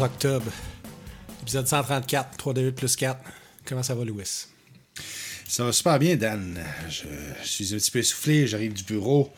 [0.00, 0.50] 11 octobre.
[1.42, 3.20] Épisode 134, 3D8 plus 4.
[3.66, 4.46] Comment ça va, Louis?
[5.46, 6.58] Ça va super bien, Dan.
[6.88, 7.06] Je,
[7.42, 9.30] suis un petit peu essoufflé, j'arrive du bureau.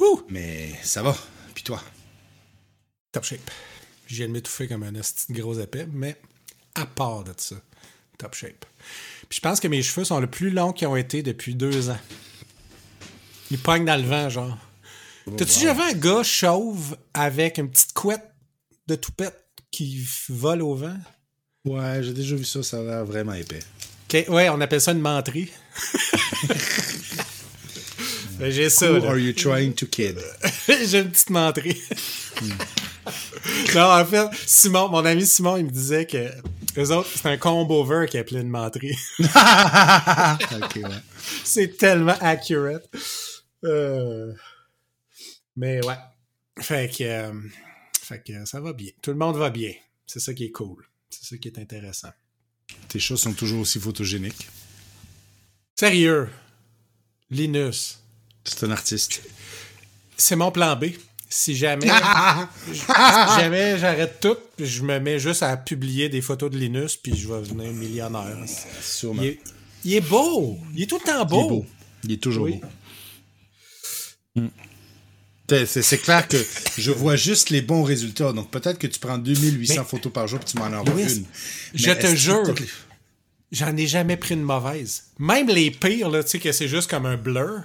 [0.00, 0.22] Ouh!
[0.28, 1.16] Mais ça va.
[1.54, 1.80] Puis toi?
[3.12, 3.48] Top shape.
[4.06, 6.16] Je viens de m'étouffer comme un petit gros épée, mais
[6.74, 7.56] à part de ça,
[8.18, 8.64] top shape.
[9.28, 11.90] Puis je pense que mes cheveux sont le plus longs qu'ils ont été depuis deux
[11.90, 12.00] ans.
[13.52, 14.58] Ils pognent dans le vent, genre.
[15.26, 18.28] Oh, T'as-tu déjà vu un gars chauve avec une petite couette
[18.88, 19.41] de toupette?
[19.72, 20.96] Qui vole au vent?
[21.64, 23.60] Ouais, j'ai déjà vu ça, ça a l'air vraiment épais.
[24.28, 25.50] Ouais, on appelle ça une menterie.
[28.38, 28.90] Ben, J'ai ça.
[28.90, 29.10] Who là.
[29.10, 30.18] are you trying to kid?
[30.66, 31.80] J'ai une petite menterie.
[33.72, 36.28] non, en fait, Simon, mon ami Simon, il me disait que
[36.76, 38.98] eux autres, c'est un combo-over qui appelait une menterie.
[39.20, 40.82] ok, ouais.
[41.44, 42.84] c'est tellement accurate.
[43.64, 44.32] Euh,
[45.54, 45.98] Mais ouais.
[46.58, 47.32] Fait que, euh,
[48.04, 48.90] fait que ça va bien.
[49.00, 49.72] Tout le monde va bien.
[50.06, 50.86] C'est ça qui est cool.
[51.10, 52.10] C'est ça qui est intéressant.
[52.88, 54.48] Tes chats sont toujours aussi photogéniques.
[55.78, 56.28] Sérieux.
[57.30, 57.98] Linus.
[58.44, 59.22] C'est un artiste.
[60.16, 60.86] C'est mon plan B.
[61.28, 61.88] Si jamais,
[62.72, 62.82] si
[63.40, 67.26] jamais j'arrête tout, je me mets juste à publier des photos de Linus, puis je
[67.26, 68.36] vais devenir millionnaire.
[68.82, 69.22] Sûrement.
[69.22, 69.40] Il est,
[69.84, 70.58] il est beau.
[70.74, 71.38] Il est tout le temps beau.
[71.40, 71.66] Il est beau.
[72.04, 72.60] Il est toujours Oui.
[74.36, 74.42] beau.
[75.66, 76.36] C'est- clair que
[76.78, 78.32] je vois juste les bons résultats.
[78.32, 81.24] Donc peut-être que tu prends 2800 Mais- photos par jour puis tu m'en envoies une.
[81.74, 82.54] je Mais te que jure.
[83.50, 85.04] J'en ai jamais pris une mauvaise.
[85.18, 87.60] Même les pires, là, tu sais, que c'est juste comme un blur,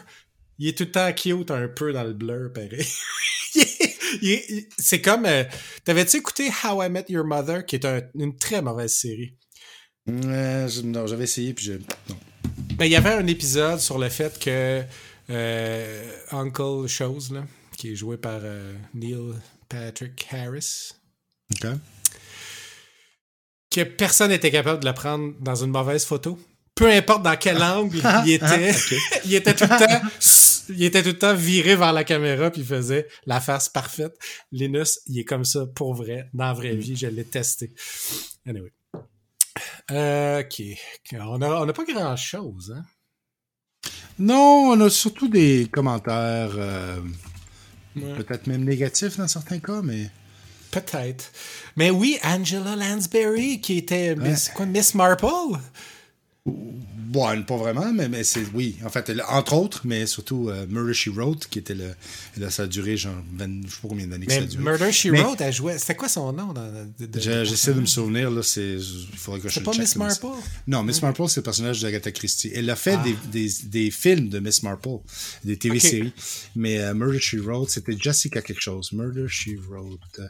[0.59, 2.85] il est tout le temps cute un peu dans le blur, pareil.
[3.55, 5.25] Il est- il est- il- c'est comme...
[5.25, 5.43] euh,
[5.83, 9.33] T'avais-tu écouté How I Met Your Mother, qui est un- une très mauvaise série?
[10.07, 11.73] Je- non, j'avais essayé puis je.
[11.73, 12.17] Non.
[12.75, 14.83] Ben, il y avait un épisode sur le fait que
[15.29, 17.45] euh, Uncle Chose, là,
[17.77, 19.33] qui est joué par euh, Neil
[19.69, 20.93] Patrick Harris,
[21.53, 21.69] OK.
[23.71, 26.39] que personne n'était capable de le prendre dans une mauvaise photo.
[26.75, 28.71] Peu importe dans quel angle il était,
[29.25, 30.07] il était tout le temps,
[30.69, 34.15] il était tout le temps viré vers la caméra puis il faisait la face parfaite.
[34.51, 37.73] Linus, il est comme ça pour vrai, dans la vraie vie, je l'ai testé.
[38.45, 38.73] Anyway.
[39.91, 40.61] Euh, ok.
[41.13, 42.83] On a, on a pas grand chose, hein?
[44.19, 46.99] Non, on a surtout des commentaires, euh,
[48.03, 48.23] Ouais.
[48.23, 50.09] peut-être même négatifs dans certains cas, mais.
[50.71, 51.31] Peut-être.
[51.77, 54.53] Mais oui, Angela Lansbury, qui était Miss, Ouais.
[54.55, 55.25] quoi, Miss Marple?
[57.09, 58.43] Bon, pas vraiment, mais, mais c'est.
[58.53, 61.89] Oui, en fait, entre autres, mais surtout euh, Murder She Wrote, qui était le.
[62.37, 64.63] Là, ça a duré genre 20, je sais pas combien d'années que ça a duré.
[64.63, 65.77] Murder She Mais- Wrote, elle jouait.
[65.77, 66.51] C'était quoi son nom?
[66.51, 66.69] Dans,
[66.99, 68.75] de- de- Je- J'essaie de me souvenir, là, c'est.
[68.77, 70.25] Il faudrait que je C'est pas Miss Marple?
[70.67, 72.51] Non, Miss Marple, c'est le personnage d'Agatha Christie.
[72.53, 73.03] Elle a fait Ah.
[73.03, 74.97] des, des, des films de Miss Marple,
[75.45, 76.13] des TV-séries.
[76.55, 78.91] Mais euh, Murder She Wrote, c'était Jessica quelque chose.
[78.91, 79.99] Murder She Wrote.
[80.19, 80.27] euh,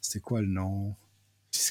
[0.00, 0.94] c'était quoi le nom?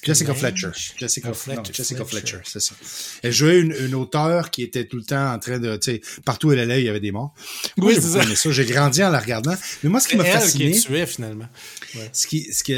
[0.04, 0.40] Jessica Lange?
[0.40, 0.70] Fletcher.
[0.98, 2.38] Jessica, non, Fletcher- Jessica Fletcher.
[2.38, 2.76] Fletcher, c'est ça.
[3.24, 6.02] Elle jouait une, une auteure qui était tout le temps en train de, tu sais,
[6.24, 7.34] partout où elle allait, il y avait des morts.
[7.78, 8.52] Moi, Oui, j'ai ça.
[8.52, 9.56] J'ai grandi en la regardant.
[9.84, 11.48] Mais moi, ce qui m'a Elle fasciné, qui est tuée, finalement.
[11.96, 12.10] Ouais.
[12.14, 12.76] ce qui, ce qui,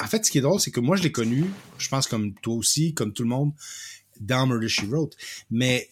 [0.00, 1.44] en fait, ce qui est drôle, c'est que moi, je l'ai connu,
[1.78, 3.52] je pense comme toi aussi, comme tout le monde,
[4.20, 5.16] dans Murder She Wrote.
[5.50, 5.88] Mais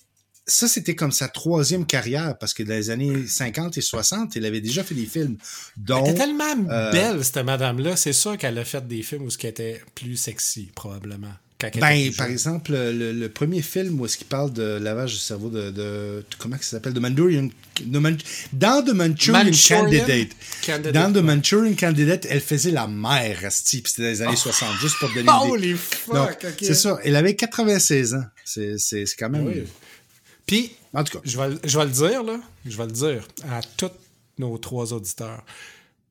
[0.48, 4.46] ça, c'était comme sa troisième carrière, parce que dans les années 50 et 60, elle
[4.46, 5.36] avait déjà fait des films.
[5.76, 7.94] dont Elle était tellement euh, belle, cette madame-là.
[7.96, 11.28] C'est sûr qu'elle a fait des films où ce qui était plus sexy, probablement.
[11.60, 14.62] quand elle était Ben, par exemple, le, le premier film où est-ce qu'il parle de
[14.62, 17.48] lavage de cerveau de, de comment ça s'appelle, de Manchurian,
[17.84, 18.16] de Man-
[18.52, 20.28] dans The Manchurian, Manchurian Candidate.
[20.64, 21.22] Candidate, Dans The.
[21.24, 25.10] Manchurian Candidate, elle faisait la mère, asti, puis c'était dans les années 60, juste pour
[25.10, 25.50] te donner une idée.
[25.52, 26.54] Holy fuck, Donc, ok.
[26.62, 26.98] c'est ça.
[27.04, 28.24] Elle avait 96 ans.
[28.44, 29.46] C'est, c'est, c'est quand même.
[29.46, 29.64] Oui.
[30.48, 32.40] Puis, En tout cas, je vais, je vais le dire, là.
[32.64, 33.90] Je vais le dire à tous
[34.38, 35.44] nos trois auditeurs.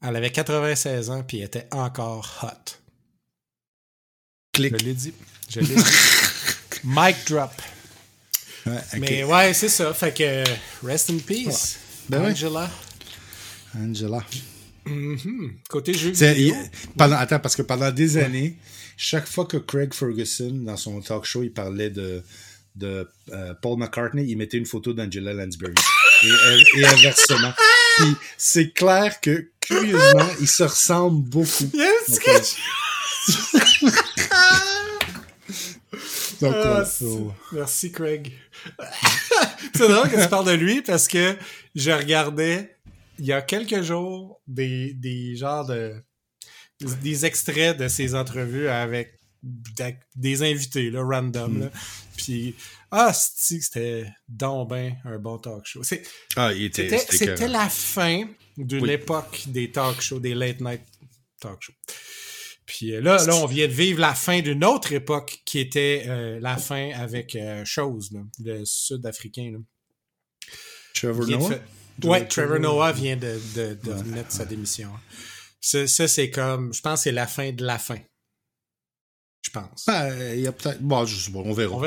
[0.01, 2.71] Elle avait 96 ans, puis elle était encore hot.
[4.53, 4.77] clic.
[4.79, 5.13] Je l'ai dit.
[5.49, 5.83] Je l'ai dit.
[6.83, 7.51] Mic drop.
[8.67, 8.73] Ouais.
[8.99, 9.91] Mais ouais, c'est ça.
[9.93, 10.43] Fait que,
[10.85, 11.77] rest in peace.
[12.07, 12.31] Ben ouais.
[12.31, 12.69] Angela.
[13.75, 14.23] Angela.
[15.67, 16.55] Côté jeu vidéo.
[16.95, 18.55] pendant, attends, parce que pendant des années,
[18.95, 22.23] chaque fois que Craig Ferguson, dans son talk show, il parlait de,
[22.77, 25.73] de euh, Paul McCartney, il mettait une photo d'Angela Lansbury.
[26.23, 27.53] et, et inversement.
[27.97, 31.69] Puis c'est clair que, curieusement, ils se ressemblent beaucoup.
[31.73, 33.97] Yes, Donc, que-
[36.41, 38.31] Donc, Ah, ouais, c'est- so- Merci, Craig.
[39.75, 41.35] c'est drôle que tu parles de lui parce que
[41.75, 42.75] je regardais
[43.19, 45.95] il y a quelques jours des, des genres de.
[47.01, 49.19] des extraits de ses entrevues avec
[50.15, 51.59] des invités, là, random.
[51.61, 51.71] Là.
[52.17, 52.55] Puis,
[52.91, 55.81] ah, c'était donc ben un bon talk show.
[56.35, 56.51] Ah.
[56.53, 58.27] C'était la fin
[58.57, 58.91] d'une Oui.
[58.91, 60.81] époque des talk shows, des late night
[61.39, 61.73] talk shows.
[62.65, 66.03] Puis euh, là, là, on vient de vivre la fin d'une autre époque qui était
[66.07, 69.61] euh, la fin avec euh, Chose, là, le Sud-Africain.
[70.93, 71.59] Trevor de Noah?
[72.03, 74.91] Ouais, Trevor Noah vient de, de, de remettre sa démission.
[75.61, 77.97] Ça, ça, c'est comme, je pense que c'est la fin de la fin.
[79.47, 79.85] Je pense.
[79.87, 80.81] Ben, il y a peut-être.
[80.81, 81.75] Bon, je on verra.
[81.77, 81.81] On.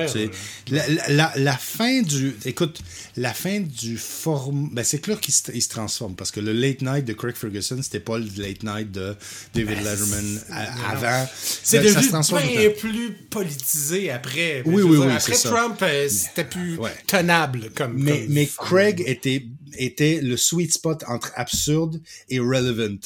[0.71, 2.35] La, la- la- la fin du.
[2.47, 2.81] Écoute,
[3.19, 4.71] la fin du form.
[4.73, 8.01] Ben, c'est clair qu'il se, transforme parce que le late night de Craig Ferguson, c'était
[8.01, 9.15] pas le late night de
[9.53, 11.29] David Letterman à- avant.
[11.35, 12.09] C'est Ben, ça se devenu
[12.57, 14.63] bien plus politisé après.
[14.65, 15.33] Oui, oui, dire, oui, Après.
[15.37, 16.95] Trump, euh, c'était plus Ouais.
[17.07, 17.93] tenable comme.
[18.03, 18.69] Mais, comme mais forme.
[18.69, 19.45] Craig était,
[19.77, 22.97] était le sweet spot entre absurde et relevant.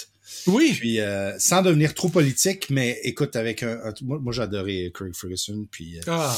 [0.47, 0.75] Oui.
[0.79, 3.79] Puis, euh, sans devenir trop politique, mais écoute, avec un.
[3.85, 6.37] un- moi, adoré Craig Ferguson, puis euh, Ah,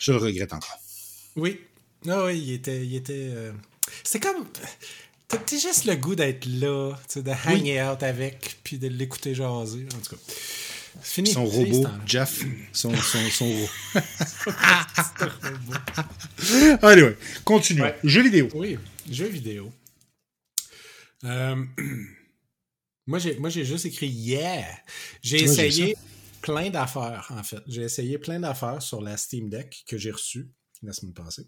[0.00, 0.78] je le regrette encore.
[1.36, 1.60] oui.
[2.08, 2.84] Ah oui, il était.
[2.84, 3.52] Il était euh,
[4.02, 4.46] C'était comme.
[5.28, 9.86] T'as juste le goût d'être là, de hang out avec, puis de l'écouter jaser.
[9.94, 10.22] En tout cas.
[11.02, 11.30] C'est fini.
[11.32, 11.86] Son robot.
[12.06, 13.52] Jeff, son, son, son
[13.96, 16.86] C'est robot.
[16.86, 17.84] Anyway, continuons.
[17.84, 17.96] Ouais.
[18.04, 18.48] Jeux vidéo.
[18.54, 18.78] Oui,
[19.10, 19.72] jeux vidéo.
[21.24, 21.56] Euh,
[23.06, 24.64] moi, j'ai, moi, j'ai juste écrit yeah.
[25.22, 25.96] J'ai essayé
[26.40, 27.62] plein d'affaires, en fait.
[27.66, 30.48] J'ai essayé plein d'affaires sur la Steam Deck que j'ai reçue
[30.82, 31.46] la semaine passée.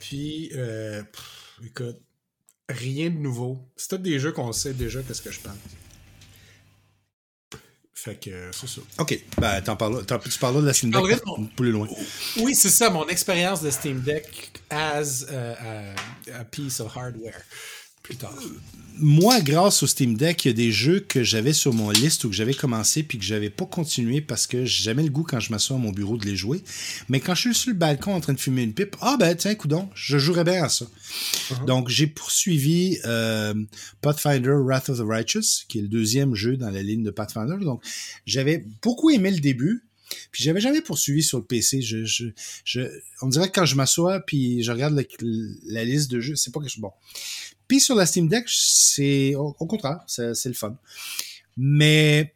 [0.00, 1.98] Puis, euh, pff, écoute,
[2.68, 3.58] rien de nouveau.
[3.76, 5.56] C'est tous des jeux qu'on sait déjà qu'est-ce que je pense.
[7.94, 8.80] Fait que euh, c'est ça.
[9.00, 11.88] OK, ben, t'en parles, t'en- tu parles de la Steam Deck de mon- plus loin.
[12.36, 15.94] Oui, c'est ça, mon expérience de Steam Deck as euh,
[16.32, 17.42] a, a piece of hardware.
[18.08, 18.32] Plus tard.
[19.00, 22.24] Moi, grâce au Steam Deck, il y a des jeux que j'avais sur mon liste
[22.24, 25.22] ou que j'avais commencé puis que j'avais pas continué parce que j'ai jamais le goût
[25.22, 26.64] quand je m'assois à mon bureau de les jouer.
[27.10, 29.36] Mais quand je suis sur le balcon en train de fumer une pipe, ah ben
[29.36, 30.86] tiens, coudon, je jouerais bien à ça.
[31.66, 33.54] Donc j'ai poursuivi euh,
[34.00, 37.62] Pathfinder Wrath of the Righteous, qui est le deuxième jeu dans la ligne de Pathfinder.
[37.62, 37.84] Donc
[38.26, 39.84] j'avais beaucoup aimé le début.
[40.30, 41.80] Puis j'avais jamais poursuivi sur le PC.
[43.22, 45.00] On dirait que quand je m'assois puis je regarde
[45.66, 46.92] la liste de jeux, c'est pas quelque chose bon.
[47.66, 50.76] Puis sur la Steam Deck, c'est au, contraire, c'est c'est le fun.
[51.56, 52.34] Mais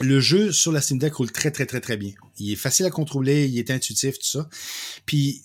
[0.00, 2.12] le jeu sur la Steam Deck roule très très très très bien.
[2.38, 4.48] Il est facile à contrôler, il est intuitif, tout ça.
[5.06, 5.42] Puis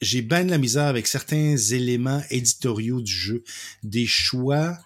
[0.00, 3.44] j'ai bien de la misère avec certains éléments éditoriaux du jeu,
[3.82, 4.78] des choix,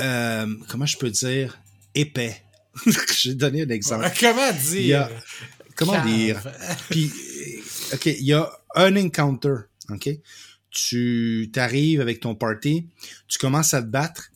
[0.00, 1.58] euh, comment je peux dire,
[1.94, 2.42] épais.
[2.86, 4.10] je vais donner un exemple.
[4.20, 5.10] Comment a- dire?
[5.76, 6.06] comment Cave.
[6.06, 6.42] dire?
[6.90, 7.10] Puis,
[7.92, 9.54] OK, il y a un encounter,
[9.90, 10.08] OK?
[10.70, 12.88] Tu t'arrives avec ton party,
[13.28, 14.30] tu commences à te battre,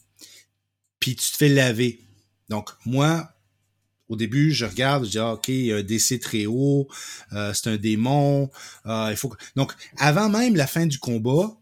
[1.00, 2.00] puis tu te fais laver.
[2.48, 3.32] Donc, moi,
[4.08, 6.88] au début, je regarde, je dis, ah, OK, il y a un DC très haut,
[7.32, 8.50] euh, c'est un démon,
[8.86, 9.36] euh, il faut que...
[9.56, 11.56] Donc, avant même la fin du combat,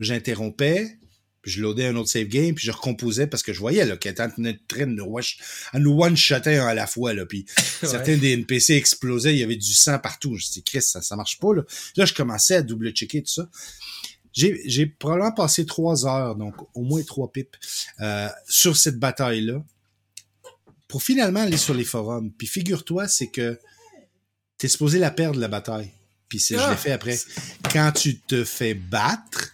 [0.00, 0.98] j'interrompais,
[1.44, 3.98] puis je loadais un autre save game, puis je recomposais parce que je voyais là,
[3.98, 7.44] qu'elle était en train de nous one-shotter à la fois, là, puis
[7.82, 10.36] certains des NPC explosaient, il y avait du sang partout.
[10.36, 11.62] Je dis, Chris, ça, ça marche pas, là.
[11.96, 13.50] Là, je commençais à double-checker tout ça.
[14.32, 17.56] J'ai, j'ai probablement passé trois heures, donc au moins trois pipes,
[18.00, 19.62] euh, sur cette bataille-là,
[20.88, 22.32] pour finalement aller sur les forums.
[22.32, 23.58] Puis figure-toi, c'est que
[24.56, 25.90] t'es supposé la perdre, la bataille.
[26.28, 26.70] Puis c'est, je Ah!
[26.70, 27.18] l'ai fait après.
[27.72, 29.52] Quand tu te fais battre,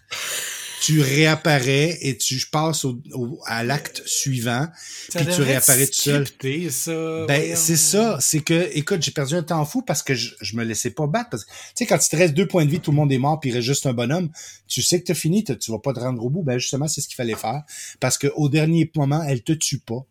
[0.81, 4.67] tu réapparais et tu passes au, au- à l'acte suivant,
[5.15, 6.25] puis tu réapparais tout seul.
[6.71, 7.25] ça.
[7.27, 8.19] Ben, c'est ça.
[8.21, 11.07] C'est que, écoute, j'ai perdu un temps fou parce que je, je me laissais pas
[11.07, 11.31] battre.
[11.31, 13.13] Parce que, tu sais, quand il te reste deux points de vie, tout le monde
[13.13, 14.31] est mort, puis il reste juste un bonhomme,
[14.69, 16.43] tu sais que t'as fini, tu vas pas te rendre au bout.
[16.43, 17.63] Ben, justement, c'est ce qu'il fallait faire.
[18.01, 20.05] Parce que au dernier moment, elle te tue pas.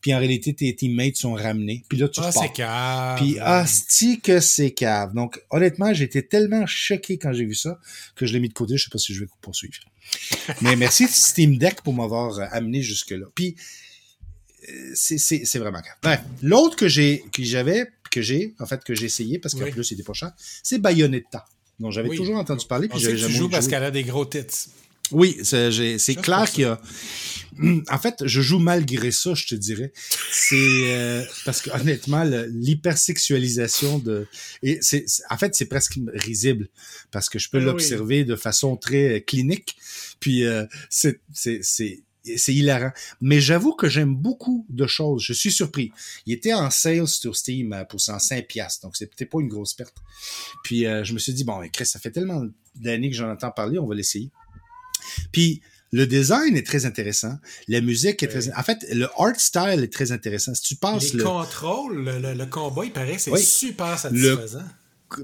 [0.00, 1.84] Puis en réalité, tes teammates sont ramenés.
[1.88, 3.18] Puis là, tu Ah, c'est cave.
[3.18, 5.14] Puis asti que c'est cave.
[5.14, 7.78] Donc, honnêtement, j'ai été tellement choqué quand j'ai vu ça
[8.14, 8.76] que je l'ai mis de côté.
[8.76, 9.74] Je sais pas si je vais poursuivre.
[10.62, 13.26] Mais merci Steam Deck pour m'avoir euh, amené jusque-là.
[13.34, 13.56] Puis,
[14.68, 15.96] euh, c'est, c'est, c'est vraiment grave.
[16.02, 19.64] Bref, l'autre que j'ai, que j'avais, que j'ai, en fait, que j'ai essayé, parce qu'en
[19.64, 19.70] Oui.
[19.72, 21.44] plus, il était pas cher, c'est Bayonetta.
[21.78, 22.16] dont j'avais Oui.
[22.16, 23.50] toujours entendu parler, On puis sait j'avais que tu jamais joues joué.
[23.50, 24.40] parce qu'elle a des gros tits.
[25.12, 26.80] Oui, c'est, j'ai- c'est Juste clair qu'il y a.
[27.88, 29.90] En fait, je joue malgré ça, je te dirais.
[30.30, 34.26] C'est euh, parce que honnêtement, l'hypersexualisation de
[34.62, 36.68] et c'est en fait c'est presque risible
[37.10, 37.64] parce que je peux oui.
[37.64, 39.76] l'observer de façon très euh, clinique.
[40.20, 42.02] Puis euh, c'est c'est c'est
[42.36, 42.90] c'est hilarant.
[43.20, 45.22] Mais j'avoue que j'aime beaucoup de choses.
[45.22, 45.92] Je suis surpris.
[46.26, 49.48] Il était en sale sur Steam euh, pour 105 pièces, donc c'est peut-être pas une
[49.48, 49.94] grosse perte.
[50.64, 52.44] Puis euh, je me suis dit bon, Chris, ça fait tellement
[52.74, 54.30] d'années que j'en entends parler, on va l'essayer.
[55.32, 59.80] Puis le design est très intéressant, la musique est très, en fait, le art style
[59.82, 60.54] est très intéressant.
[60.54, 64.64] Si tu passes Les le, contrôles, le, combat, il paraît que c'est super satisfaisant.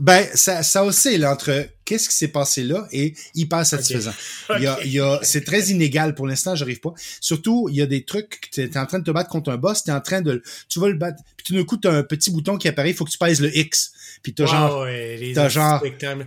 [0.00, 4.14] Ben ça, ça oscille entre qu'est-ce qui s'est passé là est hyper satisfaisant.
[4.56, 6.94] Il y a, il y a, c'est très inégal pour l'instant, j'arrive pas.
[7.20, 9.56] Surtout, il y a des trucs, tu es en train de te battre contre un
[9.56, 11.88] boss, tu es en train de, tu vas le battre, puis tout d'un coup, tu
[11.88, 13.92] as un petit bouton qui apparaît, il faut que tu pèses le X.
[14.22, 14.86] Puis t'as genre,
[15.34, 15.82] t'as genre,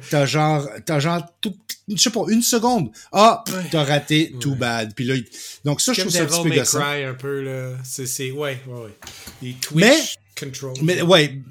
[0.09, 1.55] t'as genre, t'as genre, tout,
[1.87, 2.89] je sais pas, une seconde.
[3.11, 4.93] Ah, t'as raté, too bad.
[4.93, 5.15] Puis là,
[5.63, 6.81] donc ça, je trouve ça un petit peu gossant.
[6.81, 7.77] un peu, là.
[7.83, 8.97] C'est, ouais, ouais, ouais.
[9.41, 9.97] Les Twitch Mais,
[10.81, 11.41] mais ouais,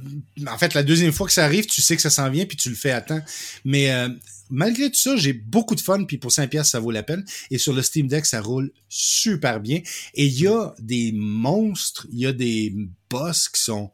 [0.47, 2.57] en fait, la deuxième fois que ça arrive, tu sais que ça s'en vient, puis
[2.57, 3.21] tu le fais à temps.
[3.65, 4.09] Mais euh,
[4.51, 7.25] malgré tout ça, j'ai beaucoup de fun, puis pour 5 pièces ça vaut la peine.
[7.51, 9.81] Et sur le Steam Deck, ça roule super bien.
[10.15, 12.75] Et il y a des monstres, il y a des
[13.11, 13.91] boss qui sont...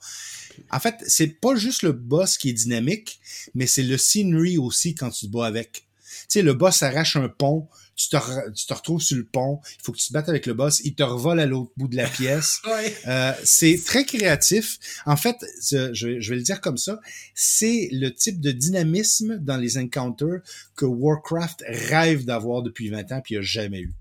[0.70, 3.20] En fait, c'est pas juste le boss qui est dynamique,
[3.54, 5.85] mais c'est le scenery aussi quand tu te bats avec.
[6.22, 9.24] Tu sais, le boss arrache un pont, tu te, re- tu te retrouves sur le
[9.24, 11.70] pont, il faut que tu te battes avec le boss, il te revole à l'autre
[11.76, 12.60] bout de la pièce.
[12.66, 12.96] Ouais.
[13.06, 14.78] Euh, c'est très créatif.
[15.06, 15.36] En fait,
[15.70, 17.00] je, vais- je vais le dire comme ça,
[17.34, 20.40] c'est le type de dynamisme dans les encounters
[20.76, 23.92] que Warcraft rêve d'avoir depuis 20 ans puis il a jamais eu.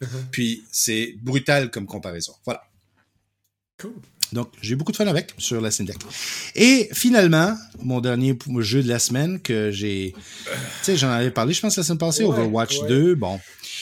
[0.00, 0.08] Mhm.
[0.32, 2.34] Puis c'est brutal comme comparaison.
[2.44, 2.62] Voilà.
[3.80, 3.94] Cool.
[4.32, 5.96] Donc, j'ai beaucoup de fun avec sur la Steam Deck.
[6.54, 10.14] Et finalement, mon dernier jeu de la semaine que j'ai...
[10.44, 10.50] Tu
[10.82, 12.88] sais, j'en avais parlé, je pense, la semaine passée, Ouais, Overwatch ouais.
[12.88, 13.14] 2.
[13.14, 13.40] Bon,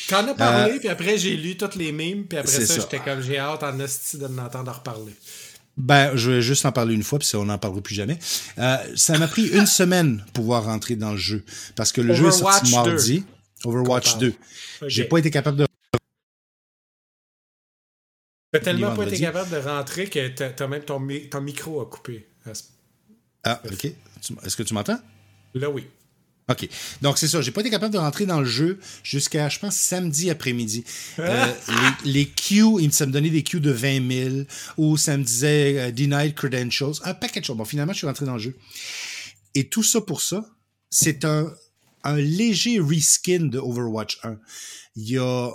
[0.08, 2.80] T'en as parlé, puis après, j'ai lu toutes les mimes, puis après Euh, ça, ça.
[2.80, 5.12] j'étais comme, j'ai hâte en esti de m'entendre reparler.
[5.76, 8.18] Ben, je vais juste en parler une fois, puis on n'en parlera plus jamais.
[8.58, 11.42] Euh, ça m'a pris une semaine pour pouvoir rentrer dans le jeu.
[11.74, 13.24] Parce que le jeu est sorti mardi.
[13.64, 14.30] Overwatch Qu'on 2.
[14.80, 14.90] parle.
[14.90, 15.66] J'ai pas été capable de...
[18.58, 21.80] T'as tellement pas été capable de rentrer que t'as t'as même ton, mi- ton micro
[21.80, 22.26] a coupé.
[23.44, 23.84] Ah, OK.
[24.44, 24.98] Est-ce que tu m'entends?
[25.54, 25.86] Là, oui.
[26.48, 26.68] OK.
[27.02, 27.40] Donc, c'est ça.
[27.42, 30.84] J'ai pas été capable de rentrer dans le jeu jusqu'à, je pense, samedi après-midi.
[31.18, 31.52] Euh,
[32.04, 34.34] les, les queues, ça me donnait des queues de 20 000
[34.76, 36.92] ou ça me disait euh, denied credentials.
[37.04, 37.56] Un paquet de choses.
[37.56, 38.56] Bon, finalement, je suis rentré dans le jeu.
[39.56, 40.44] Et tout ça pour ça,
[40.90, 41.52] c'est un,
[42.04, 44.36] un léger reskin de Overwatch 1.
[44.96, 45.50] Il y a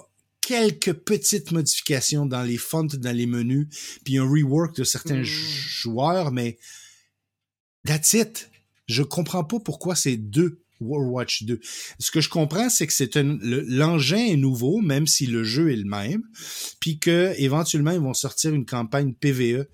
[0.52, 3.68] quelques petites modifications dans les fonts, dans les menus,
[4.04, 5.24] puis un rework de certains Mm.
[5.24, 6.58] joueurs, mais
[7.86, 8.50] that's it.
[8.88, 11.60] Je comprends pas pourquoi c'est deux Overwatch 2.
[12.00, 15.76] Ce que je comprends, c'est que c'est l'engin est nouveau, même si le jeu est
[15.78, 16.24] le même,
[16.82, 19.68] puis que éventuellement ils vont sortir une campagne PVE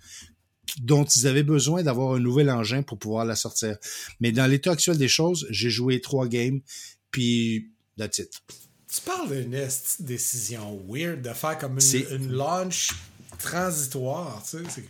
[0.82, 3.78] dont ils avaient besoin d'avoir un nouvel engin pour pouvoir la sortir.
[4.20, 6.60] Mais dans l'état actuel des choses, j'ai joué trois games,
[7.10, 8.30] puis that's it.
[8.94, 9.68] Tu parles d'une
[10.00, 12.92] décision weird de faire comme C'est- une, une launch
[13.38, 14.84] transitoire, tu sais.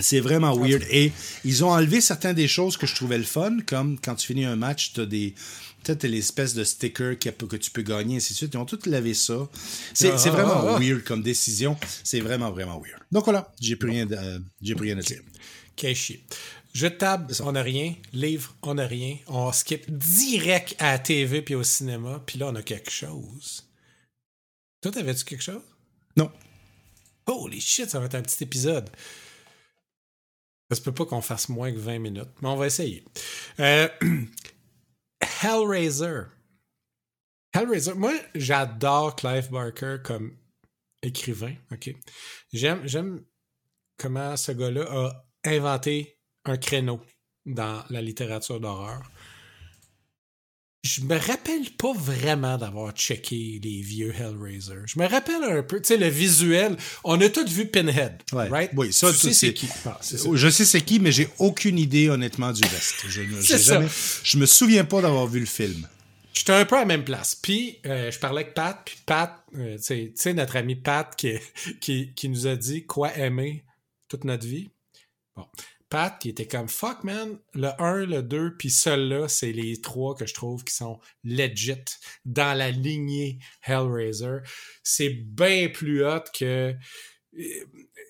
[0.00, 0.82] c'est- vraiment weird.
[0.90, 1.12] Et
[1.44, 4.44] ils ont enlevé certaines des choses que je trouvais le fun, comme quand tu finis
[4.44, 5.34] un match, t'as des.
[5.84, 8.54] T'as t'as l'espèce de sticker que tu peux gagner, ainsi de suite.
[8.54, 9.46] Ils ont tout lavé ça.
[9.92, 10.78] C'est Ah, ah, vraiment ah.
[10.80, 11.76] weird comme décision.
[12.02, 13.02] C'est vraiment, vraiment weird.
[13.12, 15.20] Donc voilà, j'ai plus rien, de- euh, plus rien à dire.
[15.76, 15.94] Quel.
[16.74, 17.94] Jeu de table, on n'a rien.
[18.12, 19.16] Livre, on n'a rien.
[19.28, 22.20] On skip direct à la TV puis au cinéma.
[22.26, 23.70] Puis là, on a quelque chose.
[24.80, 25.62] Toi, t'avais-tu quelque chose?
[26.16, 26.32] Non.
[27.26, 28.90] Holy shit, ça va être un petit épisode.
[30.68, 33.04] Ça se peut pas qu'on fasse moins que 20 minutes, mais on va essayer.
[33.60, 33.88] Euh,
[35.42, 36.22] Hellraiser.
[37.52, 37.94] Hellraiser.
[37.94, 40.36] Moi, j'adore Clive Barker comme
[41.02, 41.54] écrivain.
[41.70, 41.94] Ok?
[42.52, 43.24] J'aime, j'aime
[43.96, 46.13] comment ce gars-là a inventé
[46.44, 47.00] un créneau
[47.46, 49.02] dans la littérature d'horreur.
[50.82, 54.74] Je me rappelle pas vraiment d'avoir checké les vieux Hellraiser.
[54.84, 56.76] Je me rappelle un peu, tu sais, le visuel.
[57.04, 58.48] On a tous vu Pinhead, Ouais.
[58.48, 58.70] right?
[58.76, 59.66] Oui, ça, tu sais c'est qui?
[59.86, 59.98] Ah.
[60.02, 62.96] Je sais c'est qui, mais j'ai aucune idée, honnêtement, du reste.
[63.08, 63.88] Je, ne- jamais-
[64.24, 65.88] je me souviens pas d'avoir vu le film.
[66.34, 67.34] J'étais un peu à la même place.
[67.34, 70.74] Puis, euh, je parlais avec Pat, puis Pat, euh, tu sais- tu sais, notre ami
[70.76, 71.32] Pat qui,
[71.80, 73.64] qui, qui nous a dit quoi aimer
[74.08, 74.68] toute notre vie.
[75.34, 75.46] Bon.
[75.90, 80.14] Pat, qui était comme fuck man, le 1, le 2, puis celui-là, c'est les trois
[80.16, 81.74] que je trouve qui sont legit
[82.24, 84.38] dans la lignée Hellraiser.
[84.82, 86.74] C'est bien plus hot que.
[87.38, 87.44] euh,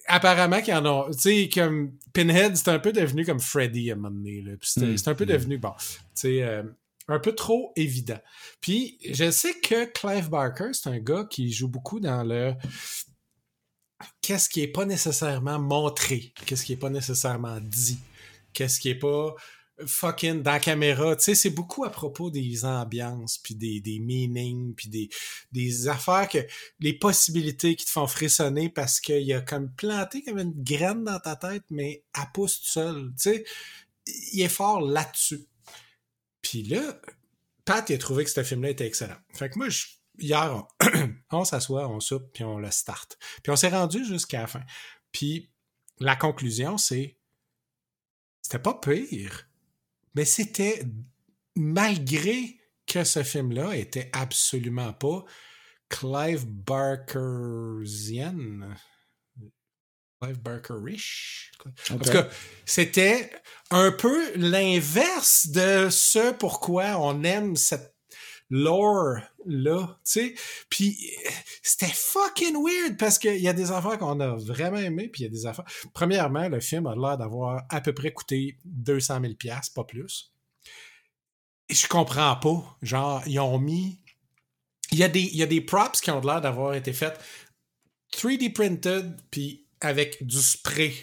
[0.07, 1.11] Apparemment qu'ils en ont.
[1.13, 4.43] Tu sais, comme Pinhead, c'est un peu devenu comme Freddy à un moment donné.
[4.43, 4.53] là.
[4.61, 4.99] Puis c'était- Mm.
[4.99, 5.29] C'est un peu Mm.
[5.29, 6.63] devenu, bon, tu sais, euh,
[7.09, 8.21] un peu trop évident.
[8.61, 12.53] Puis je sais que Clive Barker, c'est un gars qui joue beaucoup dans le
[14.23, 17.99] qu'est-ce qui est pas nécessairement montré, qu'est-ce qui est pas nécessairement dit,
[18.53, 19.35] qu'est-ce qui est pas
[19.87, 21.17] fucking dans la caméra?
[21.17, 25.09] Tu sais, c'est beaucoup à propos des ambiances, puis des, des meanings, puis des,
[25.51, 26.39] des affaires que
[26.79, 31.05] les possibilités qui te font frissonner parce qu'il y a comme planté comme une graine
[31.05, 33.13] dans ta tête, mais elle pousse tout seul.
[33.21, 33.45] Tu sais,
[34.33, 35.47] il est fort là-dessus.
[36.41, 37.01] Puis là,
[37.65, 39.17] Pat, il a trouvé que ce film-là était excellent.
[39.33, 39.87] Fait que moi, je-
[40.19, 40.89] hier, on,
[41.31, 43.19] on s'assoit, on soupe, puis on le start.
[43.43, 44.63] Puis on s'est rendu jusqu'à la fin.
[45.13, 45.51] Puis
[46.01, 47.19] la conclusion, c'est
[48.43, 49.49] c'était pas pire,
[50.15, 50.85] mais c'était
[51.57, 55.25] malgré que ce film-là était absolument pas
[55.89, 57.15] Clive Barkersian.
[60.21, 61.53] Clive Barkerish.
[61.91, 62.29] En tout cas,
[62.65, 63.31] c'était
[63.71, 67.94] un peu l'inverse de ce pourquoi on aime cette
[68.51, 70.35] lore là, tu sais.
[70.69, 70.99] Puis
[71.63, 75.25] c'était fucking weird parce qu'il y a des affaires qu'on a vraiment aimé, puis il
[75.25, 75.65] y a des affaires.
[75.93, 80.33] Premièrement, le film a l'air d'avoir à peu près coûté 200 000 pièces, pas plus.
[81.69, 82.79] Et je comprends pas.
[82.83, 84.01] Genre, ils ont mis.
[84.93, 87.19] Il y a des, il y a des props qui ont l'air d'avoir été faits
[88.15, 90.95] 3D printed, puis avec du spray,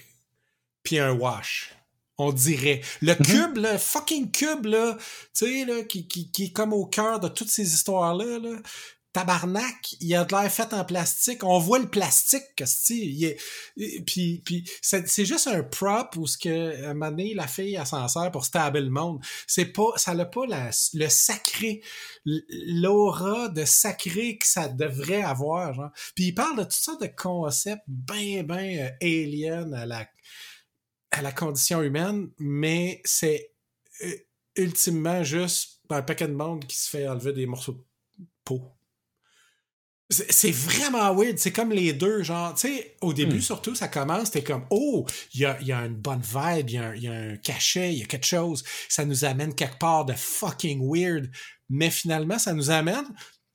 [0.83, 1.75] puis un wash
[2.21, 2.81] on dirait.
[3.01, 3.25] Le mhm.
[3.25, 4.97] cube, le fucking cube, là,
[5.33, 8.57] tu sais, là, qui, qui, qui, est comme au cœur de toutes ces histoires-là, là.
[9.13, 11.43] Tabarnak, il a de l'air fait en plastique.
[11.43, 12.43] On voit le plastique,
[12.89, 13.37] il est...
[14.05, 17.75] Puis, puis c'est juste un prop où ce que, à un moment donné, la fille,
[17.75, 19.19] elle s'en sert pour stabber le monde.
[19.47, 21.81] C'est pas, ça n'a pas la, le sacré,
[22.25, 25.91] l'aura de sacré que ça devrait avoir, genre.
[26.15, 30.07] Puis il parle de toutes sortes de concepts ben, ben euh, aliens à la
[31.11, 33.51] à la condition humaine, mais c'est
[34.03, 34.15] euh,
[34.55, 38.61] ultimement juste un paquet de monde qui se fait enlever des morceaux de peau.
[40.09, 41.37] C'est vraiment weird.
[41.37, 43.41] C'est comme les deux, genre, tu sais, au début, hmm.
[43.41, 46.97] surtout, ça commence, t'es comme, oh, il y a, y a, une bonne vibe, il
[46.97, 48.61] y, y, a un cachet, il y a quelque chose.
[48.89, 51.31] Ça nous amène quelque part de fucking weird.
[51.69, 53.05] Mais finalement, ça nous amène.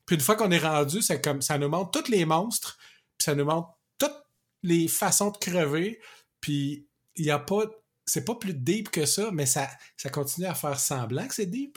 [0.06, 2.78] Puis une fois qu'on est rendu, c'est comme, ça nous montre tous les monstres,
[3.18, 4.16] puis ça nous montre toutes
[4.62, 6.00] les façons de crever,
[6.40, 7.64] puis il y a pas.
[8.08, 11.46] C'est pas plus deep que ça, mais ça, ça continue à faire semblant que c'est
[11.46, 11.76] deep.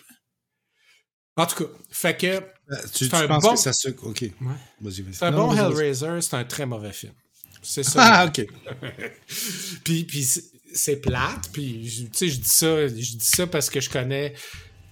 [1.35, 2.27] En tout cas, fait que.
[2.27, 2.42] Euh,
[2.94, 3.53] tu, un bon...
[3.53, 3.90] que ça se.
[3.90, 4.25] Ok.
[5.11, 7.14] C'est un bon Hellraiser, c'est un très mauvais film.
[7.61, 8.00] C'est ça.
[8.03, 8.46] Ah, ok.
[9.83, 10.27] puis, puis
[10.74, 14.33] c'est plate, puis tu sais, je dis ça, je dis ça parce que je connais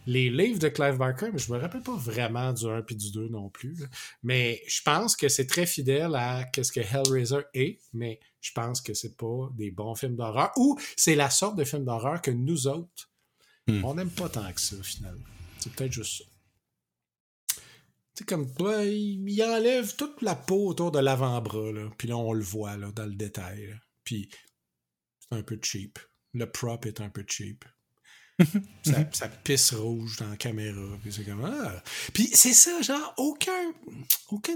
[0.08, 3.12] les livres de Clive Barker, mais je me rappelle pas vraiment du 1 puis du
[3.12, 3.78] 2 non plus.
[4.24, 8.80] Mais je pense que c'est très fidèle à ce que Hellraiser est, mais je pense
[8.80, 12.32] que c'est pas des bons films d'horreur ou c'est la sorte de film d'horreur que
[12.32, 13.12] nous autres,
[13.68, 13.84] hmm.
[13.84, 15.26] on n'aime pas tant que ça finalement.
[15.60, 17.62] C'est peut-être juste ça.
[18.14, 22.32] C'est comme toi, il, enlève toute la peau autour de l'avant-bras, là, puis là on
[22.32, 23.78] le voit là, dans le détail.
[24.06, 24.30] Puis
[25.20, 26.00] c'est un peu cheap.
[26.34, 27.66] Le prop est un peu cheap.
[29.12, 30.82] Ça, pisse rouge dans la caméra.
[31.02, 31.82] Puis c'est comme ah.
[32.14, 33.74] Puis c'est ça, genre, aucun.
[34.30, 34.56] Aucun.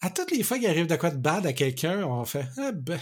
[0.00, 2.72] À toutes les fois qu'il arrive de quoi de bad à quelqu'un, on fait Ah
[2.72, 3.00] ben.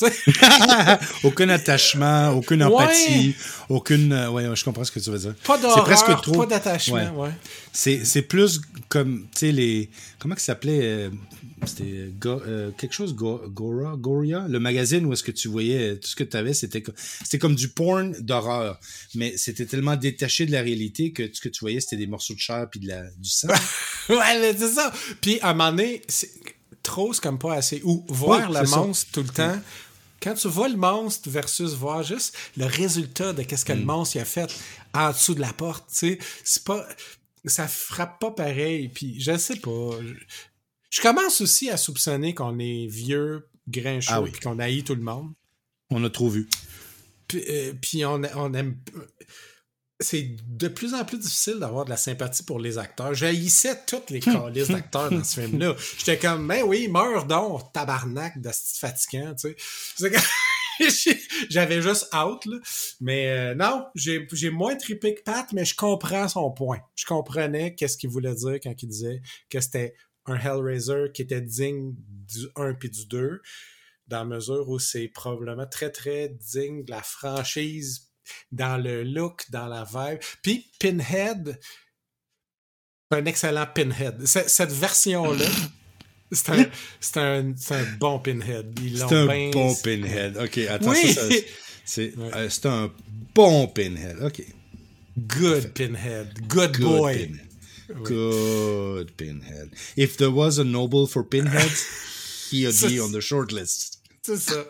[1.24, 3.34] aucun attachement, aucune empathie,
[3.68, 4.12] aucune.
[4.12, 5.34] Euh, ouais, je comprends ce que tu veux dire.
[5.44, 6.38] Pas d'horreur, presque trop...
[6.38, 7.30] pas d'attachement, ouais.
[7.72, 9.90] C'est plus comme, tu sais, les.
[10.18, 11.10] Comment ça s'appelait euh,
[11.66, 16.16] C'était euh, quelque chose, Gora, Goria, le magazine où est-ce que tu voyais tout ce
[16.16, 16.82] que tu avais, c'était
[17.38, 18.80] comme du porn d'horreur.
[19.14, 22.34] Mais c'était tellement détaché de la réalité que ce que tu voyais, c'était des morceaux
[22.34, 23.48] de chair puis de la, du sang.
[24.08, 24.92] ouais, c'est ça.
[25.20, 26.02] Puis à un moment donné,
[26.82, 27.80] trop, c'est comme pas assez.
[27.84, 29.58] Ou voir le monstre tout le temps.
[30.20, 33.86] Quand tu vois le monstre versus voir juste le résultat de qu'est-ce que le mm.
[33.86, 34.54] monstre a fait
[34.94, 36.86] en dessous de la porte, tu sais, c'est pas.
[37.44, 38.88] Ça frappe pas pareil.
[38.88, 39.90] Puis je sais pas.
[40.90, 45.02] Je, commence aussi à soupçonner qu'on est vieux, grincheux, ah puis qu'on haït tout le
[45.02, 45.32] monde.
[45.90, 46.48] On a trop vu.
[47.26, 48.76] Puis, euh, puis on, on aime
[50.02, 53.14] c'est de plus en plus difficile d'avoir de la sympathie pour les acteurs.
[53.14, 55.74] J'haïssais toutes les calices d'acteurs dans ce film-là.
[55.98, 59.54] J'étais comme, ben oui, meurs donc, tabarnak de fatigant, tu
[59.96, 60.12] sais.
[61.50, 62.58] J'avais juste out, là.
[63.00, 66.80] Mais euh, non, j'ai moins trippé que Pat, mais je comprends son point.
[66.94, 69.94] Je comprenais qu'est-ce qu'il voulait dire quand il disait que c'était
[70.26, 73.42] un Hellraiser qui était digne du 1 puis du 2,
[74.08, 78.11] dans la mesure où c'est probablement très, très digne de la franchise
[78.50, 80.20] dans le look, dans la vibe.
[80.42, 81.58] Puis Pinhead,
[83.10, 84.24] un excellent Pinhead.
[84.26, 85.46] cette version-là,
[86.32, 88.78] c'est un, un, bon Pinhead.
[88.94, 90.36] C'est un bon Pinhead.
[90.38, 90.94] OK, attends,
[91.84, 92.92] c'est euh, c'est un
[93.34, 94.22] bon Pinhead.
[94.22, 94.42] OK.
[95.16, 96.48] Good Pinhead.
[96.48, 97.14] Good, boy.
[97.14, 97.48] Pinhead.
[98.04, 99.70] Good Pinhead.
[99.96, 103.98] If there was a noble for Pinheads, he would be on the short list.
[104.22, 104.64] C'est ça.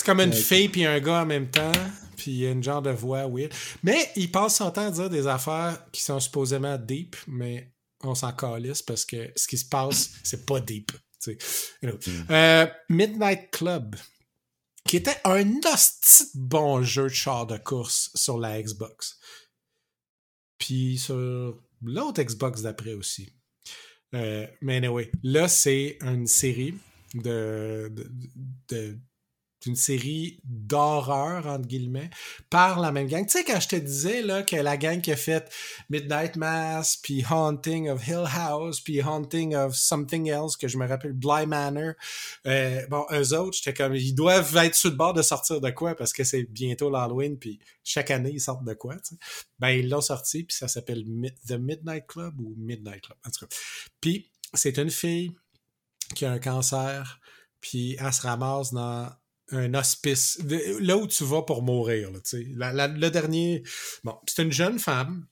[0.00, 1.74] C'est comme une fille puis un gars en même temps,
[2.16, 3.52] puis il y a une genre de voix weird.
[3.82, 8.14] Mais il passe son temps à dire des affaires qui sont supposément deep, mais on
[8.14, 10.90] s'en calisse parce que ce qui se passe, c'est pas deep.
[11.26, 11.32] Hmm.
[12.30, 13.94] Euh, Midnight Club,
[14.86, 19.18] qui était un hostie bon jeu de char de course sur la Xbox.
[20.56, 23.34] Puis sur l'autre Xbox d'après aussi.
[24.14, 26.74] Euh, mais anyway, là, c'est une série
[27.12, 27.92] de,
[28.70, 28.98] de
[29.66, 32.10] une série d'horreur, entre guillemets,
[32.48, 33.24] par la même gang.
[33.24, 35.52] Tu sais, quand je te disais là, que la gang qui a fait
[35.88, 40.86] Midnight Mass, puis Haunting of Hill House, puis Haunting of Something Else, que je me
[40.86, 41.92] rappelle, Bly Manor,
[42.46, 45.70] euh, bon, eux autres, j'étais comme, ils doivent être sur le bord de sortir de
[45.70, 49.16] quoi, parce que c'est bientôt l'Halloween, puis chaque année, ils sortent de quoi, tu sais.
[49.58, 51.04] Ben, ils l'ont sorti, puis ça s'appelle
[51.46, 53.56] The Midnight Club, ou Midnight Club, en tout cas.
[54.00, 55.32] Puis, c'est une fille
[56.14, 57.20] qui a un cancer,
[57.60, 59.10] puis elle se ramasse dans
[59.52, 60.38] un hospice,
[60.80, 62.10] là où tu vas pour mourir.
[62.10, 62.20] Là,
[62.56, 63.62] la, la, le dernier,
[64.04, 65.26] bon, c'est une jeune femme,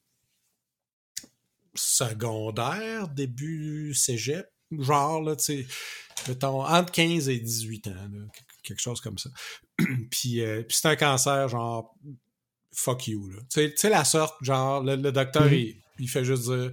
[1.75, 5.67] secondaire, début cégep, genre, là, tu sais,
[6.29, 8.27] mettons, entre 15 et 18 ans, là,
[8.63, 9.31] quelque chose comme ça.
[10.11, 11.95] puis, euh, puis c'est un cancer, genre,
[12.75, 13.41] fuck you, là.
[13.53, 15.59] Tu sais, la sorte, genre, le, le docteur, mm -hmm.
[15.59, 16.73] il, il, fait juste dire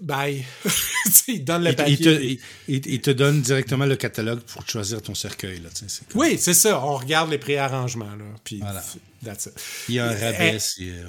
[0.00, 0.44] Bye.
[1.28, 1.96] il donne le papier.
[1.98, 5.60] Il te, il, il te, donne directement le catalogue pour choisir ton cercueil.
[5.60, 6.20] Là, comme...
[6.20, 6.84] Oui, c'est ça.
[6.84, 8.14] On regarde les préarrangements.
[8.16, 8.82] Là, puis voilà.
[9.24, 9.52] that's it.
[9.88, 10.58] Il y a un rabais.
[10.78, 11.08] Elle,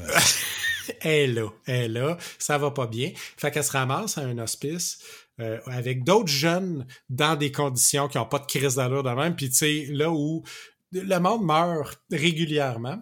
[1.01, 1.49] elle est là.
[1.65, 2.17] Elle est là.
[2.39, 3.11] Ça va pas bien.
[3.37, 4.99] Fait qu'elle se ramasse à un hospice.
[5.39, 9.35] Euh, avec d'autres jeunes dans des conditions qui n'ont pas de crise d'allure de même.
[9.35, 10.43] Puis, tu sais, là où
[10.91, 12.99] le monde meurt régulièrement.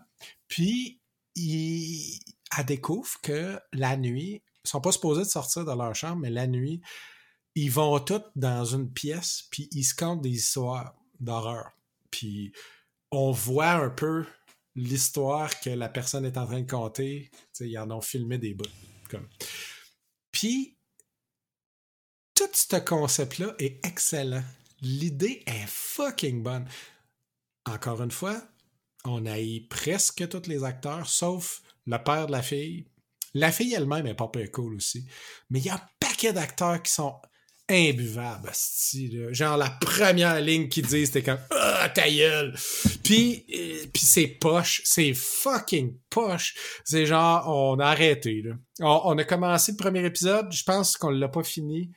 [0.47, 1.01] Puis,
[1.35, 2.19] il,
[2.57, 6.47] elle découvre que la nuit, sont pas supposés de sortir de leur chambre, mais la
[6.47, 6.81] nuit,
[7.55, 11.71] ils vont tous dans une pièce, puis ils se content des histoires d'horreur.
[12.11, 12.51] Puis
[13.11, 14.25] on voit un peu
[14.75, 17.29] l'histoire que la personne est en train de conter.
[17.59, 18.65] Ils en ont filmé des bouts.
[19.09, 19.27] Comme.
[20.31, 20.77] Puis,
[22.35, 24.43] tout ce concept-là est excellent.
[24.81, 26.67] L'idée est fucking bonne.
[27.65, 28.41] Encore une fois,
[29.05, 32.85] on a eu presque tous les acteurs, sauf le père de la fille,
[33.33, 35.05] la fille elle-même est pas peu cool aussi.
[35.49, 37.15] Mais il y a un paquet d'acteurs qui sont
[37.69, 39.29] imbuvables, style.
[39.31, 42.55] Genre la première ligne qu'ils disent, c'était comme Ah, ta gueule!
[43.03, 46.55] Puis, euh, puis c'est poche, c'est fucking poche.
[46.83, 48.43] C'est genre, on a arrêté.
[48.79, 51.91] On, on, a commencé le premier épisode, je pense qu'on l'a pas fini.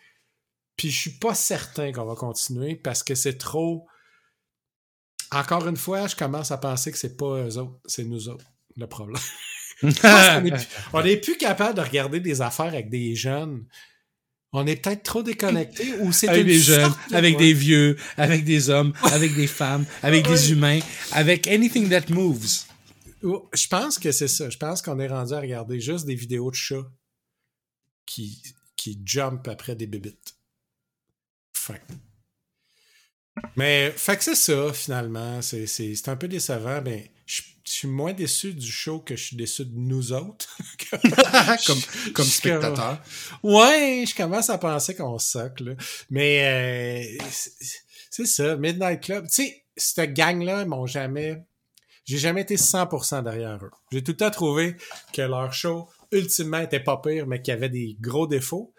[0.76, 3.86] Puis je suis pas certain qu'on va continuer parce que c'est trop.
[5.30, 8.44] Encore une fois, je commence à penser que c'est pas eux autres, c'est nous autres,
[8.76, 9.22] le problème.
[10.92, 13.64] on n'est plus, capable de regarder des affaires avec des jeunes.
[14.52, 18.68] On est peut-être trop déconnecté ou c'est avec des jeunes, avec des vieux, avec des
[18.68, 20.80] hommes, avec des femmes, avec des humains,
[21.12, 22.64] avec anything that moves.
[23.22, 24.50] Je pense que c'est ça.
[24.50, 26.90] Je pense qu'on est rendu à regarder juste des vidéos de chats
[28.04, 28.42] qui,
[28.76, 30.34] qui jump après des bébites.
[31.54, 31.80] Fait.
[33.56, 35.40] Mais fait que c'est ça, finalement.
[35.40, 36.82] C'est un peu décevant.
[37.26, 37.42] Je, je,
[37.82, 40.56] suis moins déçu du show que je suis déçu de nous autres.
[41.66, 41.80] comme,
[42.14, 43.02] comme spectateur.
[43.42, 45.74] Ouais, je commence à penser qu'on là.
[46.10, 47.24] Mais euh,
[48.10, 49.26] c'est ça, Midnight Club.
[49.26, 51.44] Tu sais, cette gang-là, ils m'ont jamais.
[52.04, 53.70] J'ai jamais été 100% derrière eux.
[53.92, 54.76] J'ai tout le temps trouvé
[55.12, 58.74] que leur show, ultimement, était pas pire, mais qu'il y avait des gros défauts.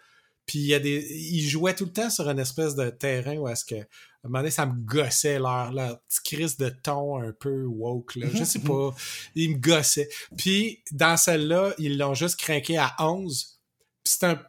[0.46, 1.04] Puis il y a des.
[1.10, 3.76] Ils jouaient tout le temps sur une espèce de terrain où est-ce que.
[4.24, 8.16] À un moment donné, ça me gossait leur, leur crise de ton un peu woke,
[8.16, 8.26] là.
[8.32, 8.94] Je sais pas.
[9.34, 10.08] Ils me gossaient.
[10.36, 13.60] Puis dans celle-là, ils l'ont juste craqué à 11.
[14.02, 14.42] Puis c'est un.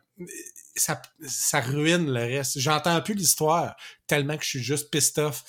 [0.78, 2.60] Ça, ça ruine le reste.
[2.60, 3.76] J'entends plus l'histoire
[4.08, 5.44] tellement que je suis juste pissed off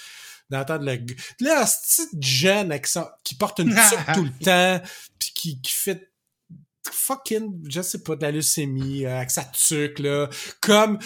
[0.51, 0.99] d'entendre le
[1.41, 5.61] là ce petit jeune avec son, qui porte une tuque tout le temps puis qui,
[5.61, 6.13] qui fait
[6.93, 10.29] fucking, je sais pas, de la leucémie, euh, avec sa tuque, là,
[10.61, 10.99] comme,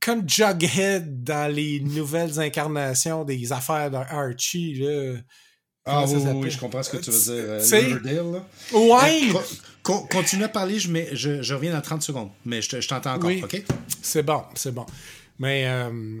[0.00, 5.16] comme Jughead dans les nouvelles incarnations des affaires d'Archie, là.
[5.88, 7.44] Ah oui, oui, je comprends ce que tu veux dire.
[7.48, 8.46] Euh, Riverdale, là.
[8.76, 9.30] Ouais!
[9.32, 9.38] Euh,
[9.84, 12.88] con, continue à parler, je, mets, je, je, reviens dans 30 secondes, mais je, je
[12.88, 13.40] t'entends encore, oui.
[13.44, 13.62] OK?
[14.02, 14.84] C'est bon, c'est bon.
[15.38, 16.20] Mais, euh,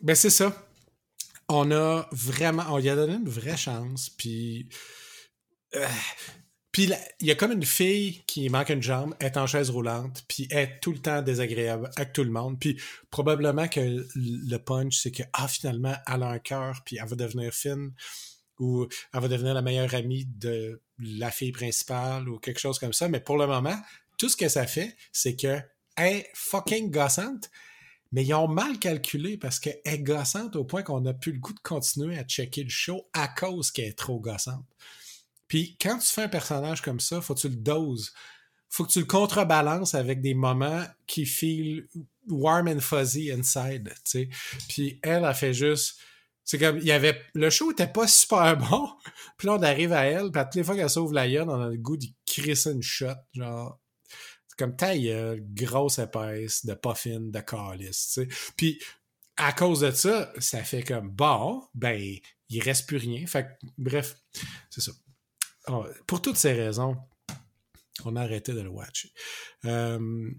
[0.00, 0.52] ben c'est ça.
[1.48, 4.68] On a vraiment, on lui a donné une vraie chance, puis...
[5.76, 5.86] Euh,
[6.74, 10.24] puis il y a comme une fille qui manque une jambe, est en chaise roulante,
[10.26, 12.58] puis est tout le temps désagréable avec tout le monde.
[12.58, 17.06] Puis probablement que le punch, c'est que ah finalement elle a un cœur, puis elle
[17.06, 17.92] va devenir fine,
[18.58, 22.92] ou elle va devenir la meilleure amie de la fille principale ou quelque chose comme
[22.92, 23.08] ça.
[23.08, 23.80] Mais pour le moment,
[24.18, 25.60] tout ce que ça fait, c'est que
[25.96, 27.52] elle est fucking gossante.
[28.10, 31.38] Mais ils ont mal calculé parce qu'elle est gossante au point qu'on a plus le
[31.38, 34.66] goût de continuer à checker le show à cause qu'elle est trop gossante.
[35.48, 38.12] Puis quand tu fais un personnage comme ça, faut que tu le doses.
[38.68, 41.86] Faut que tu le contrebalances avec des moments qui feel
[42.28, 44.28] warm and fuzzy inside, tu sais.
[44.68, 45.98] Puis elle a fait juste
[46.46, 48.90] c'est comme il y avait le show était pas super bon.
[49.38, 51.48] Puis là on arrive à elle, puis à toutes les fois qu'elle sauve la gueule,
[51.48, 53.78] on a le goût d'y crisser une shot, genre
[54.48, 58.28] c'est comme taille grosse épaisse de puffin de calice, tu.
[58.56, 58.80] Puis
[59.36, 62.00] à cause de ça, ça fait comme bon, ben,
[62.48, 63.26] il reste plus rien.
[63.26, 64.16] Fait bref,
[64.70, 64.92] c'est ça.
[66.06, 66.96] Pour toutes ces raisons,
[68.04, 69.12] on a arrêté de le watcher.
[69.64, 70.30] Euh,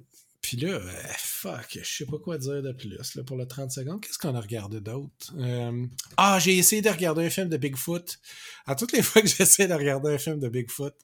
[0.42, 4.02] puis là, euh, fuck, je sais pas quoi dire de plus pour le 30 secondes.
[4.02, 5.34] Qu'est-ce qu'on a regardé d'autre?
[5.38, 8.20] Euh, ah, j'ai essayé de regarder un film de Bigfoot.
[8.68, 10.96] À toutes les fois que j'essaie de regarder un film de Bigfoot,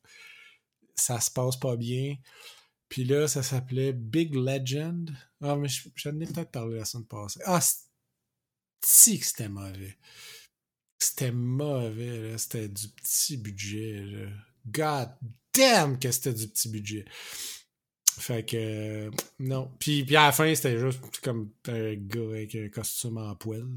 [0.94, 2.18] ça se passe pas bien.
[2.88, 5.10] Puis là, ça s'appelait Big Legend.
[5.42, 7.40] Ah, mais j'en ai peut-être parlé la semaine passée.
[7.46, 7.62] Ah,
[8.84, 9.98] si que c'était mauvais?
[11.04, 12.38] C'était mauvais.
[12.38, 14.30] C'était du petit budget, là.
[14.68, 15.10] God
[15.54, 17.06] damn que c'était du petit budget.
[18.18, 19.10] Fait que,
[19.40, 19.72] non.
[19.80, 23.68] Puis, puis à la fin, c'était juste comme un gars avec un costume en poil.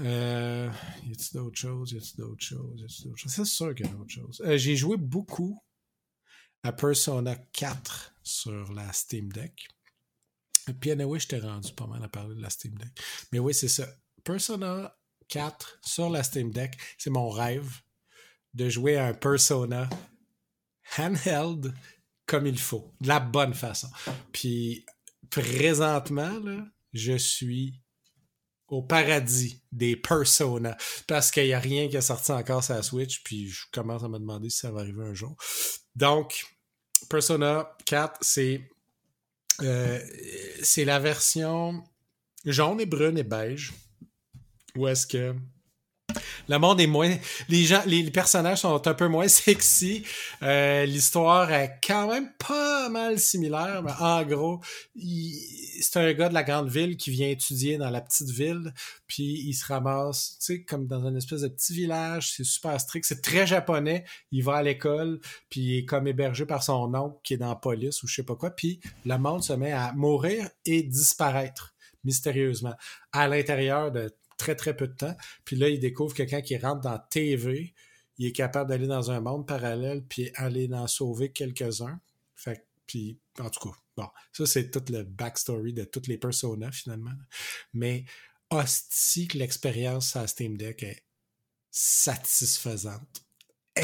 [0.00, 0.70] Euh,
[1.06, 1.92] y a-t-il d'autres choses?
[1.92, 2.80] Y a-t-il d'autres choses?
[2.80, 3.32] Y a-t-il d'autres choses?
[3.32, 4.40] C'est sûr qu'il y a d'autres choses.
[4.44, 5.60] Euh, j'ai joué beaucoup
[6.62, 9.68] à Persona 4 sur la Steam Deck.
[10.80, 12.92] Puis anyway, je t'ai rendu pas mal à parler de la Steam Deck.
[13.32, 13.86] Mais oui, c'est ça.
[14.28, 14.94] Persona
[15.28, 17.80] 4 sur la Steam Deck, c'est mon rêve
[18.52, 19.88] de jouer à un Persona
[20.98, 21.72] handheld
[22.26, 23.88] comme il faut, de la bonne façon.
[24.30, 24.84] Puis
[25.30, 26.62] présentement, là,
[26.92, 27.80] je suis
[28.66, 32.82] au paradis des Persona parce qu'il n'y a rien qui est sorti encore sur la
[32.82, 35.36] Switch, puis je commence à me demander si ça va arriver un jour.
[35.96, 36.44] Donc,
[37.08, 38.68] Persona 4, c'est
[39.62, 39.98] euh,
[40.62, 41.82] c'est la version
[42.44, 43.72] jaune et brune et beige.
[44.78, 45.34] Où est-ce que
[46.48, 47.14] le monde est moins.
[47.48, 50.02] Les gens, les personnages sont un peu moins sexy.
[50.42, 54.60] Euh, l'histoire est quand même pas mal similaire, mais en gros,
[54.96, 58.72] c'est un gars de la grande ville qui vient étudier dans la petite ville,
[59.06, 62.32] puis il se ramasse, tu sais, comme dans un espèce de petit village.
[62.32, 64.04] C'est super strict, c'est très japonais.
[64.32, 67.50] Il va à l'école, puis il est comme hébergé par son oncle qui est dans
[67.50, 68.50] la police ou je sais pas quoi.
[68.50, 72.74] Puis le monde se met à mourir et disparaître mystérieusement
[73.12, 75.16] à l'intérieur de très, très peu de temps.
[75.44, 77.74] Puis là, il découvre quelqu'un qui rentre dans TV,
[78.16, 82.00] il est capable d'aller dans un monde parallèle puis aller en sauver quelques-uns.
[82.34, 86.72] Fait puis, en tout cas, bon, ça, c'est tout le backstory de toutes les personas,
[86.72, 87.12] finalement.
[87.74, 88.06] Mais,
[88.50, 91.04] hostie que l'expérience à Steam Deck est
[91.70, 93.27] satisfaisante.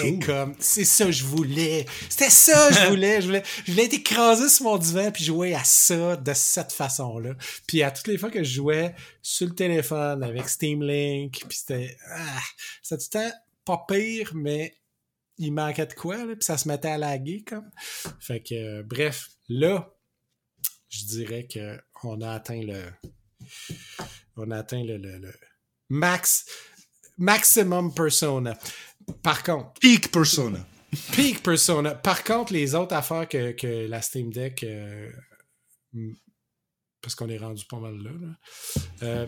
[0.02, 1.86] Et comme, c'est ça que je voulais.
[2.08, 3.20] C'était ça que je voulais.
[3.20, 6.72] Je voulais, je voulais être écrasé sur mon divan puis jouer à ça de cette
[6.72, 7.34] façon-là.
[7.66, 11.58] Puis à toutes les fois que je jouais sur le téléphone avec Steam Link, puis
[11.58, 12.40] c'était, ah,
[12.82, 14.76] c'était tout le temps pas pire, mais
[15.38, 17.70] il manquait de quoi, là, puis ça se mettait à laguer, comme.
[18.20, 19.94] Fait que, euh, bref, là,
[20.88, 22.82] je dirais que on a atteint le,
[24.36, 25.32] on a atteint le, le, le
[25.88, 26.46] max,
[27.18, 28.56] maximum persona.
[29.22, 29.72] Par contre.
[29.80, 30.66] Peak Persona.
[31.12, 31.94] Peak Persona.
[31.94, 34.62] Par contre, les autres affaires que, la Steam Deck.
[34.64, 35.10] Euh,
[37.00, 38.10] parce qu'on est rendu pas mal là.
[39.02, 39.26] Euh,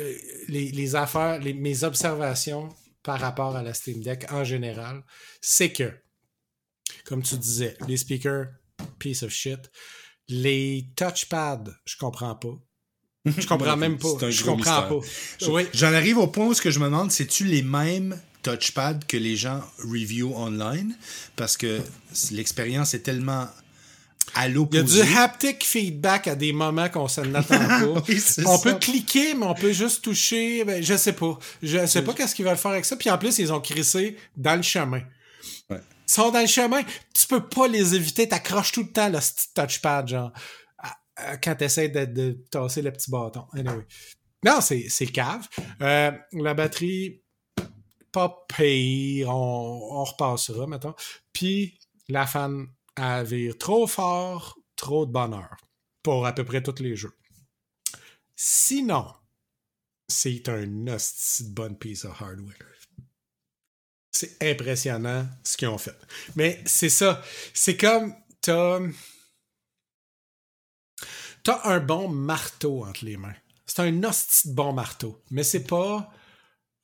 [0.00, 0.14] euh,
[0.48, 2.68] les, affaires, mes observations
[3.02, 5.02] par rapport à la Steam Deck en général,
[5.40, 5.90] c'est que,
[7.04, 8.48] comme tu disais, les speakers,
[8.98, 9.70] piece of shit.
[10.28, 12.58] Les touchpads, je comprends pas.
[13.26, 14.30] Je comprends même pas.
[14.30, 15.00] Je comprends pas.
[15.72, 19.16] J'en arrive au point où ce que je me demande, c'est-tu les mêmes touchpad que
[19.16, 20.96] les gens review online
[21.34, 21.80] parce que
[22.30, 23.48] l'expérience est tellement
[24.34, 24.80] à l'opposé.
[24.80, 28.02] Il y a du haptic feedback à des moments qu'on s'en attend pas.
[28.46, 30.64] on peut cliquer, mais on peut juste toucher.
[30.64, 31.38] Ben, je sais pas.
[31.62, 32.96] Je sais pas qu'est-ce qu'ils veulent faire avec ça.
[32.96, 35.02] Puis en plus, ils ont crissé dans le chemin.
[35.70, 36.82] Ils sont dans le chemin.
[37.14, 38.28] Tu peux pas les éviter.
[38.28, 39.18] T'accroches tout le temps le
[39.54, 40.32] touchpad, genre,
[41.42, 43.44] quand t'essaies de, de tasser le petit bâton.
[43.54, 43.86] Anyway.
[44.44, 45.48] Non, c'est cave.
[45.80, 47.22] Euh, la batterie,
[48.14, 50.94] pas pire, on, on repassera, mettons.
[51.32, 55.56] Puis la fan à vire trop fort, trop de bonheur
[56.02, 57.16] pour à peu près tous les jeux.
[58.36, 59.12] Sinon,
[60.08, 62.54] c'est un hostie de bonne piece of hardware.
[64.12, 65.98] C'est impressionnant ce qu'ils ont fait.
[66.36, 67.22] Mais c'est ça.
[67.52, 68.80] C'est comme t'as.
[71.42, 73.34] T'as un bon marteau entre les mains.
[73.66, 75.22] C'est un hostie bon marteau.
[75.30, 76.12] Mais c'est pas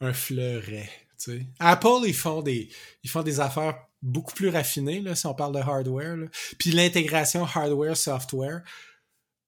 [0.01, 0.91] un fleuret.
[1.59, 2.69] Apple, ils font des,
[3.03, 6.17] ils font des affaires beaucoup plus raffinées, là, si on parle de hardware.
[6.59, 8.63] Puis l'intégration hardware-software.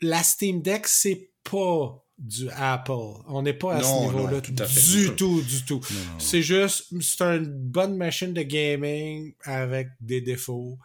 [0.01, 3.23] La Steam Deck, c'est pas du Apple.
[3.29, 5.81] On n'est pas à ce niveau-là du tout, du tout.
[6.19, 10.79] C'est juste, c'est une bonne machine de gaming avec des défauts.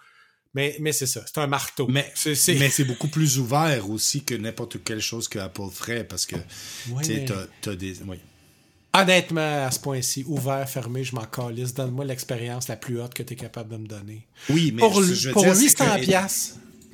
[0.53, 1.87] Mais, mais c'est ça, c'est un marteau.
[1.87, 6.35] Mais c'est beaucoup plus ouvert aussi que n'importe quelle chose que Apple ferait parce que
[7.03, 8.01] tu as, des.
[8.03, 8.17] Oui.
[9.01, 11.73] Honnêtement, à ce point-ci, ouvert, fermé, je m'en calisse.
[11.73, 14.25] Donne-moi l'expérience la plus haute que tu es capable de me donner.
[14.49, 15.85] Oui, mais pour, je, pour 800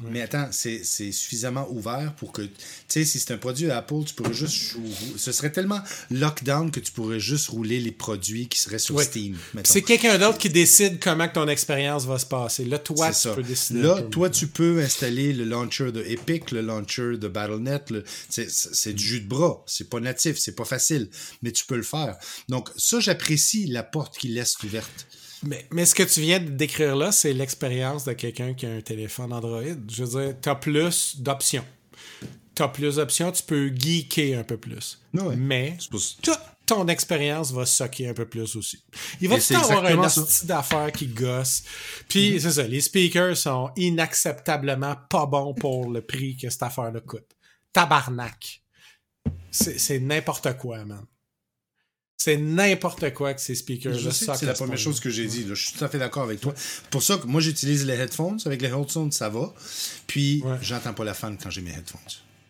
[0.02, 2.52] Mais attends, c'est suffisamment ouvert pour que, tu
[2.88, 4.76] sais, si c'est un produit Apple, tu pourrais juste,
[5.18, 9.38] ce serait tellement lockdown que tu pourrais juste rouler les produits qui seraient sur Steam.
[9.64, 12.66] C'est quelqu'un d'autre qui décide comment ton expérience va se passer.
[12.66, 13.82] Là, toi, tu peux décider.
[13.82, 17.94] Là, toi, tu peux installer le launcher de Epic, le launcher de Battle.net.
[18.30, 19.64] C'est du jus de bras.
[19.68, 21.10] C'est pas natif, c'est pas facile,
[21.42, 22.18] mais tu peux le faire.
[22.50, 25.08] Donc, ça, j'apprécie la porte qui laisse ouverte.
[25.44, 28.72] Mais, mais ce que tu viens de décrire là, c'est l'expérience de quelqu'un qui a
[28.72, 29.62] un téléphone Android.
[29.90, 31.66] Je veux dire, tu as plus d'options.
[32.56, 35.02] Tu as plus d'options, tu peux geeker un peu plus.
[35.38, 35.78] Mais
[36.22, 38.84] toute ton expérience va socker un peu plus aussi.
[39.20, 41.64] Il va tout avoir un style d'affaires qui gosse.
[42.08, 42.40] Puis, mm-hmm.
[42.40, 47.28] c'est ça, les speakers sont inacceptablement pas bons pour le prix que cette affaire-là coûte.
[47.74, 48.62] Tabarnak.
[49.52, 51.06] C'est n'importe quoi, man.
[52.24, 55.26] C'est n'importe quoi que ces speakers Je sais que c'est la première chose que j'ai
[55.26, 55.46] dit.
[55.46, 56.54] Je suis tout à fait d'accord avec toi.
[56.90, 58.40] Pour ça que moi, j'utilise les headphones.
[58.46, 59.54] Avec les headphones, ça va.
[60.08, 62.00] Puis, j'entends pas la fan quand j'ai mes headphones.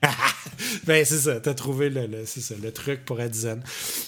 [0.83, 1.39] ben, c'est ça.
[1.39, 3.63] T'as trouvé le, le truc pour être zen.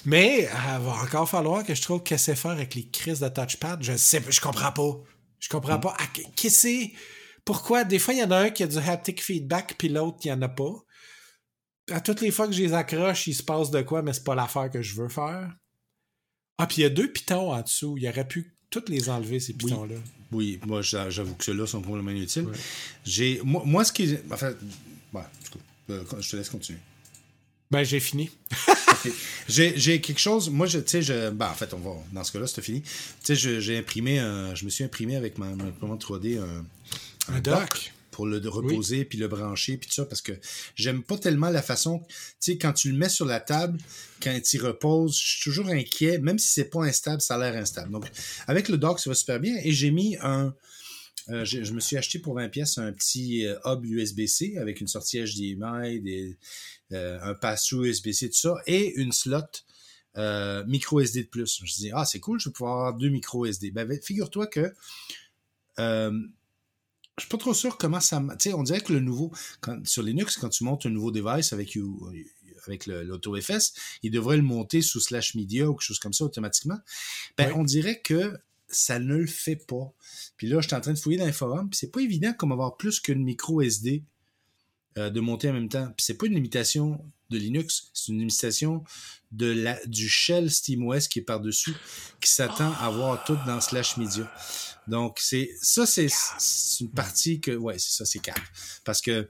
[0.06, 3.82] Mais, il va encore falloir que je trouve qu'est-ce faire avec les crises de touchpad.
[3.82, 4.99] Je sais je comprends pas.
[5.39, 5.82] Je comprends mm.
[5.82, 5.97] pas.
[6.36, 6.91] Qu'est-ce c'est...
[7.43, 7.86] Pourquoi?
[7.86, 10.28] Des fois, il y en a un qui a du haptic feedback, puis l'autre, il
[10.28, 10.85] y en a pas
[11.91, 14.24] à toutes les fois que je les accroche, il se passe de quoi, mais c'est
[14.24, 15.56] pas l'affaire que je veux faire.
[16.58, 17.98] Ah, puis il y a deux pitons en dessous.
[17.98, 19.95] Il aurait pu toutes les enlever, ces pitons-là.
[20.32, 20.60] Oui.
[20.65, 22.48] moi j'avoue que ceux-là sont complètement inutiles.
[23.04, 24.17] J'ai, moi, ce qui.
[24.32, 24.54] Enfin,
[25.89, 26.80] euh, je te laisse continuer.
[27.71, 28.30] Ben, j'ai fini.
[29.48, 30.50] j'ai, quelque chose.
[30.50, 31.30] Moi, tu sais, je.
[31.30, 31.91] Ben, en fait, on va.
[32.12, 32.82] Dans ce cas-là, c'est fini.
[32.82, 34.17] Tu sais, j'ai imprimé.
[34.56, 36.65] je me suis imprimé avec ma, imprimante 3D un,
[37.34, 37.93] un, doc?
[38.15, 40.32] Pour le reposer, puis le brancher, puis tout ça, parce que
[40.75, 43.78] j'aime pas tellement la façon, tu sais, quand tu le mets sur la table,
[44.23, 47.62] quand il repose, je suis toujours inquiet, même si c'est pas instable, ça a l'air
[47.62, 47.91] instable.
[47.91, 48.06] Donc,
[48.47, 50.56] avec le dock, ça va super bien, et j'ai mis un,
[51.30, 54.88] euh, je, me suis acheté pour 20 pièces un petit euh, hub USB-C avec une
[54.88, 56.38] sortie HDMI, des,
[56.93, 59.41] euh, un pass-through USB-C, tout ça, et une slot
[60.67, 61.58] micro SD de plus.
[61.58, 63.71] Je me suis dit, ah, c'est cool, je vais pouvoir avoir deux micro SD.
[63.71, 64.73] Ben, figure-toi que
[67.17, 68.21] je suis pas trop sûr comment ça.
[68.32, 69.32] Tu sais, on dirait que le nouveau.
[69.62, 71.78] Quand, sur Linux, quand tu montes un nouveau device avec,
[72.67, 73.73] avec l'AutoFS,
[74.04, 76.80] il devrait le monter sous slash media ou quelque chose comme ça automatiquement.
[77.38, 79.93] Ben, on dirait que ça ne le fait pas.
[80.38, 82.34] Puis là, je suis en train de fouiller dans les forums, puis c'est pas évident
[82.34, 84.04] comme avoir plus qu'une micro SD
[84.97, 85.88] euh, de monter en même temps.
[85.97, 88.84] Puis c'est pas une limitation de Linux, c'est une limitation
[89.31, 91.73] de la, du shell SteamOS qui est par-dessus,
[92.21, 94.31] qui s'attend à avoir tout dans slash media.
[94.88, 96.08] Donc, c'est ça, c'est
[96.79, 98.39] une partie que, ouais, c'est ça, c'est cap.
[98.84, 99.27] Parce que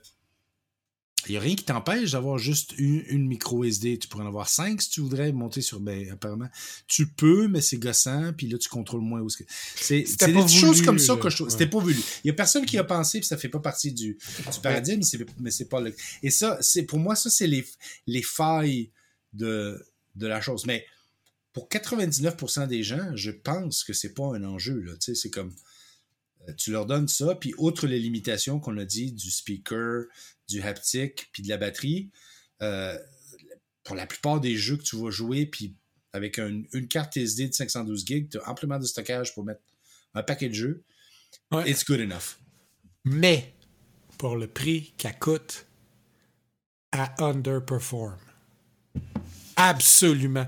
[1.27, 3.99] il n'y a rien qui t'empêche d'avoir juste une, micro SD.
[3.99, 5.79] Tu pourrais en avoir cinq si tu voudrais monter sur.
[5.79, 6.49] Ben, apparemment,
[6.87, 9.45] tu peux, mais c'est gossant, puis là, tu contrôles moins où c'est.
[9.75, 11.99] C'est des choses comme ça que je C'était pas voulu.
[12.23, 15.01] Il y a personne qui a pensé, puis ça fait pas partie du, du paradigme,
[15.39, 15.95] mais c'est pas le.
[16.23, 17.65] Et ça, c'est pour moi, ça, c'est les,
[18.07, 18.91] les failles
[19.33, 19.83] de,
[20.15, 20.65] de la chose.
[20.65, 20.85] Mais
[21.53, 24.79] pour 99% des gens, je pense que c'est pas un enjeu.
[24.81, 24.93] Là.
[24.93, 25.53] Tu sais, c'est comme
[26.47, 30.03] euh, tu leur donnes ça, puis outre les limitations qu'on a dit du speaker,
[30.47, 32.09] du haptique, puis de la batterie,
[32.61, 32.97] euh,
[33.83, 35.75] pour la plupart des jeux que tu vas jouer, puis
[36.13, 39.61] avec une carte SD de 512 GB, tu as amplement de stockage pour mettre
[40.13, 40.83] un paquet de jeux.
[41.51, 42.37] It's good enough.
[43.03, 43.53] Mais,
[44.17, 45.67] pour le prix qu'elle coûte,
[46.91, 48.17] à underperform.
[49.57, 50.47] Absolument.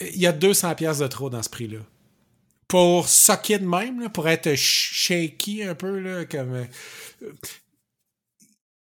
[0.00, 1.80] Il y a 200 pièces de trop dans ce prix-là.
[2.68, 6.66] Pour socker de même, pour être shaky un peu, là, comme...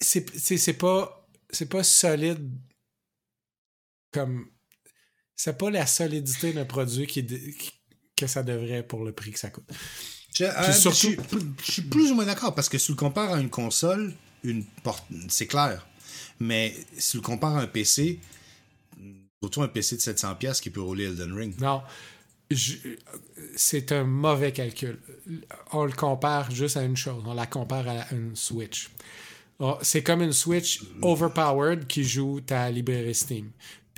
[0.01, 2.51] C'est pas c'est pas solide
[4.13, 4.47] comme
[5.37, 7.27] c'est pas la solidité d'un produit qui,
[8.17, 9.65] que ça devrait pour le prix que ça coûte.
[10.35, 11.15] Je, euh, surtout...
[11.65, 14.15] je, suis plus ou moins d'accord parce que si tu le compares à une console,
[14.45, 15.87] une porte, c'est clair.
[16.39, 18.21] Mais si tu le compares à un PC,
[19.43, 21.61] surtout un PC de 700 pièces qui peut rouler Elden Ring.
[21.61, 21.83] Non.
[23.57, 24.99] C'est un mauvais calcul.
[25.73, 27.23] On le compare juste à une chose.
[27.27, 28.91] On la compare à une Switch.
[29.61, 33.51] Oh, c'est comme une Switch overpowered qui joue ta librairie Steam.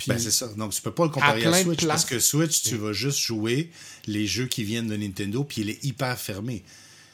[0.05, 0.47] ben c'est ça.
[0.57, 3.71] Donc, tu peux pas le comparer à, Switch parce que Switch, tu vas juste jouer
[4.05, 6.63] les jeux qui viennent de Nintendo puis il est hyper fermé.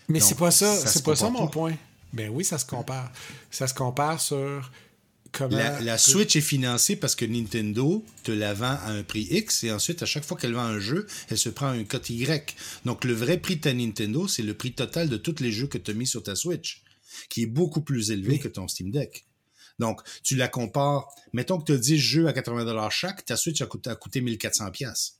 [0.07, 1.75] Mais c'est pas ça, c'est pas ça mon point.
[2.11, 3.11] Ben oui, ça se compare.
[3.51, 4.71] Ça se compare sur
[5.31, 5.55] comment.
[5.81, 9.71] La, Switch est financée parce que Nintendo te la vend à un prix X et
[9.71, 12.55] ensuite, à chaque fois qu'elle vend un jeu, elle se prend un cut Y.
[12.85, 15.67] Donc, le vrai prix de ta Nintendo, c'est le prix total de tous les jeux
[15.67, 16.81] que tu as mis sur ta Switch
[17.29, 19.25] qui est beaucoup plus élevé que ton Steam Deck.
[19.79, 23.61] Donc, tu la compares, mettons que tu as 10 jeux à 80$ chaque, ta Switch
[23.61, 25.13] a coûté, a coûté 1400$.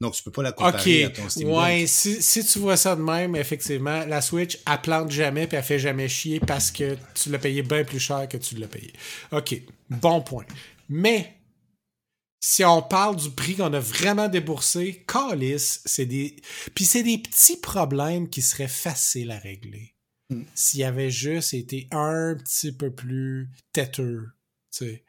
[0.00, 1.56] Donc, tu peux pas la comparer à ton Steam Deck.
[1.56, 5.58] Ouais, si, si, tu vois ça de même, effectivement, la Switch, elle plante jamais puis
[5.58, 8.68] elle fait jamais chier parce que tu l'as payé bien plus cher que tu l'as
[8.68, 8.94] payé.
[9.32, 9.60] OK,
[9.90, 10.46] bon point.
[10.88, 11.36] Mais,
[12.40, 16.36] si on parle du prix qu'on a vraiment déboursé, Calis, c'est des...
[16.74, 19.94] Puis c'est des petits problèmes qui seraient faciles à régler.
[20.30, 20.42] Mm.
[20.54, 24.28] S'il avait juste été un petit peu plus têteux,
[24.72, 25.04] tu sais.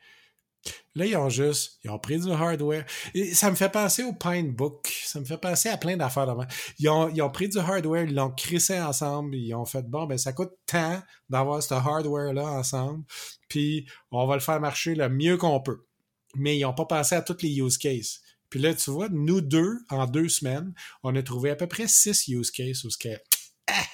[0.93, 2.85] Là, ils ont juste, ils ont pris du hardware.
[3.33, 4.93] Ça me fait penser au Pinebook.
[5.05, 6.33] Ça me fait penser à plein d'affaires de
[6.77, 10.05] ils ont, ils ont pris du hardware, ils l'ont crissé ensemble, ils ont fait, bon,
[10.05, 13.03] ben, ça coûte tant d'avoir ce hardware-là ensemble,
[13.47, 15.85] puis on va le faire marcher le mieux qu'on peut.
[16.35, 18.21] Mais ils n'ont pas pensé à tous les use cases.
[18.49, 21.87] Puis là, tu vois, nous deux, en deux semaines, on a trouvé à peu près
[21.87, 23.09] six use cases où ce que,
[23.67, 23.85] ah,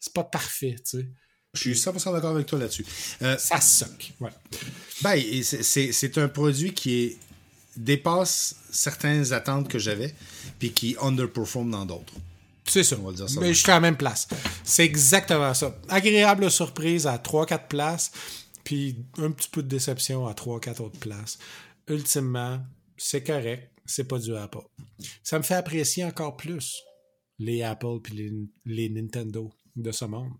[0.00, 1.08] c'est pas parfait, tu sais.
[1.52, 2.86] Je suis 100% d'accord avec toi là-dessus.
[3.22, 4.12] Euh, ça suck.
[4.20, 4.30] Ouais.
[5.02, 7.16] Ben, c'est un produit qui est,
[7.76, 10.14] dépasse certaines attentes que j'avais,
[10.58, 12.14] puis qui underperform dans d'autres.
[12.66, 12.96] C'est ça.
[13.00, 13.40] On va dire ça.
[13.40, 14.28] Mais je suis à la même place.
[14.62, 15.76] C'est exactement ça.
[15.88, 18.12] Agréable surprise à 3-4 places,
[18.62, 21.38] puis un petit peu de déception à 3-4 autres places.
[21.88, 22.60] Ultimement,
[22.96, 23.72] c'est correct.
[23.86, 24.62] C'est pas du Apple.
[25.24, 26.80] Ça me fait apprécier encore plus
[27.40, 28.32] les Apple puis les,
[28.66, 30.32] les Nintendo de ce monde.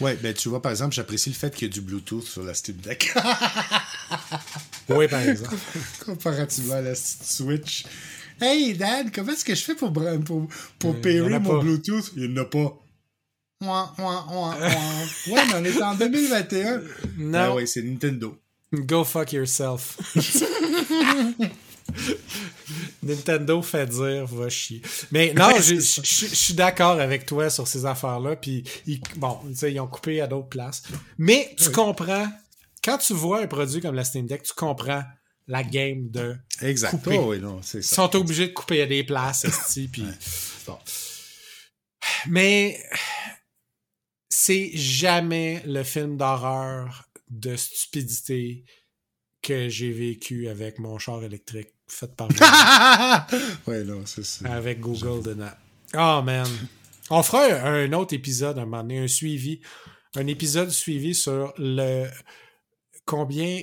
[0.00, 2.42] Ouais, ben tu vois, par exemple, j'apprécie le fait qu'il y ait du Bluetooth sur
[2.42, 3.14] la Steam Deck.
[4.90, 5.56] oui, par exemple.
[6.04, 7.86] Comparativement à la Switch.
[8.40, 10.48] Hey, Dan, comment est-ce que je fais pour, pour,
[10.78, 12.12] pour euh, pairer mon Bluetooth?
[12.16, 12.78] Il n'y en a pas.
[13.62, 13.76] ouais,
[15.26, 16.78] mais on est en 2021.
[17.16, 17.30] Non.
[17.30, 18.36] Ben ouais, c'est Nintendo.
[18.74, 19.96] Go fuck yourself.
[23.06, 24.82] Nintendo fait dire, va chier.
[25.10, 28.36] Mais non, je suis d'accord avec toi sur ces affaires-là.
[28.36, 30.82] Puis, ils, bon, ils ont coupé à d'autres places.
[31.18, 32.26] Mais tu comprends,
[32.84, 35.02] quand tu vois un produit comme la Steam Deck, tu comprends
[35.46, 37.26] la game de Exactement.
[37.26, 39.46] Oh, oui, non, Ils sont obligés de couper à des places,
[39.92, 40.04] puis
[40.66, 40.78] bon.
[42.28, 42.78] Mais
[44.28, 48.64] c'est jamais le film d'horreur de stupidité
[49.42, 52.28] que j'ai vécu avec mon char électrique fait par
[53.66, 54.52] ouais, non, c'est ça.
[54.52, 55.52] Avec Google dedans.
[55.94, 56.48] Oh man.
[57.10, 59.60] On fera un, autre épisode à un moment donné, un suivi.
[60.16, 62.08] Un épisode suivi sur le
[63.04, 63.62] combien.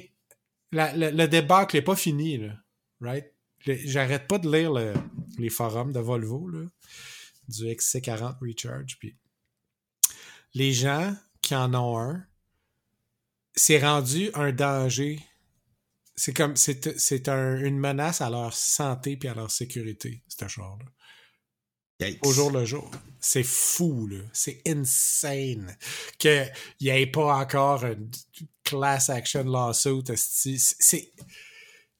[0.71, 2.53] La, le débâcle n'est pas fini, là.
[3.01, 3.31] Right?
[3.65, 4.73] J'arrête pas de lire
[5.37, 6.65] les forums de Volvo, là,
[7.47, 8.97] du XC40 Recharge.
[8.99, 9.15] Puis
[10.53, 12.25] les gens qui en ont un,
[13.55, 15.19] c'est rendu un danger
[16.15, 20.47] c'est comme c'est, c'est un, une menace à leur santé puis à leur sécurité, ce
[20.47, 20.85] char-là.
[22.21, 22.89] Au jour le jour.
[23.19, 24.19] C'est fou, là.
[24.33, 25.77] C'est insane.
[26.17, 26.51] Qu'il
[26.81, 28.09] n'y ait pas encore une
[28.63, 30.03] class action lawsuit.
[30.15, 31.13] C'est.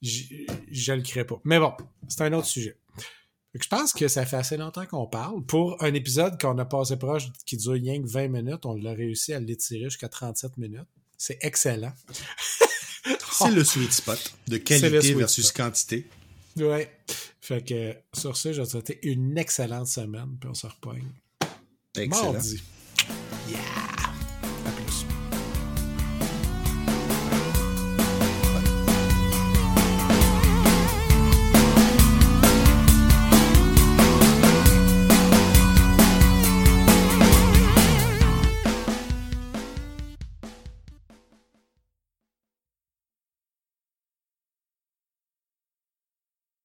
[0.01, 0.23] Je,
[0.69, 1.39] je le crée pas.
[1.45, 1.73] Mais bon,
[2.09, 2.77] c'est un autre sujet.
[3.53, 5.45] Je pense que ça fait assez longtemps qu'on parle.
[5.45, 8.93] Pour un épisode qu'on a passé proche qui dure rien que 20 minutes, on l'a
[8.93, 10.87] réussi à l'étirer jusqu'à 37 minutes.
[11.17, 11.93] C'est excellent.
[13.33, 16.07] C'est le sweet spot de qualité versus quantité.
[16.57, 16.91] Ouais.
[17.41, 21.09] Fait que sur ce, je vais te souhaiter une excellente semaine, puis on se repogne.
[21.97, 22.33] Excellent.
[22.33, 22.61] Mardi.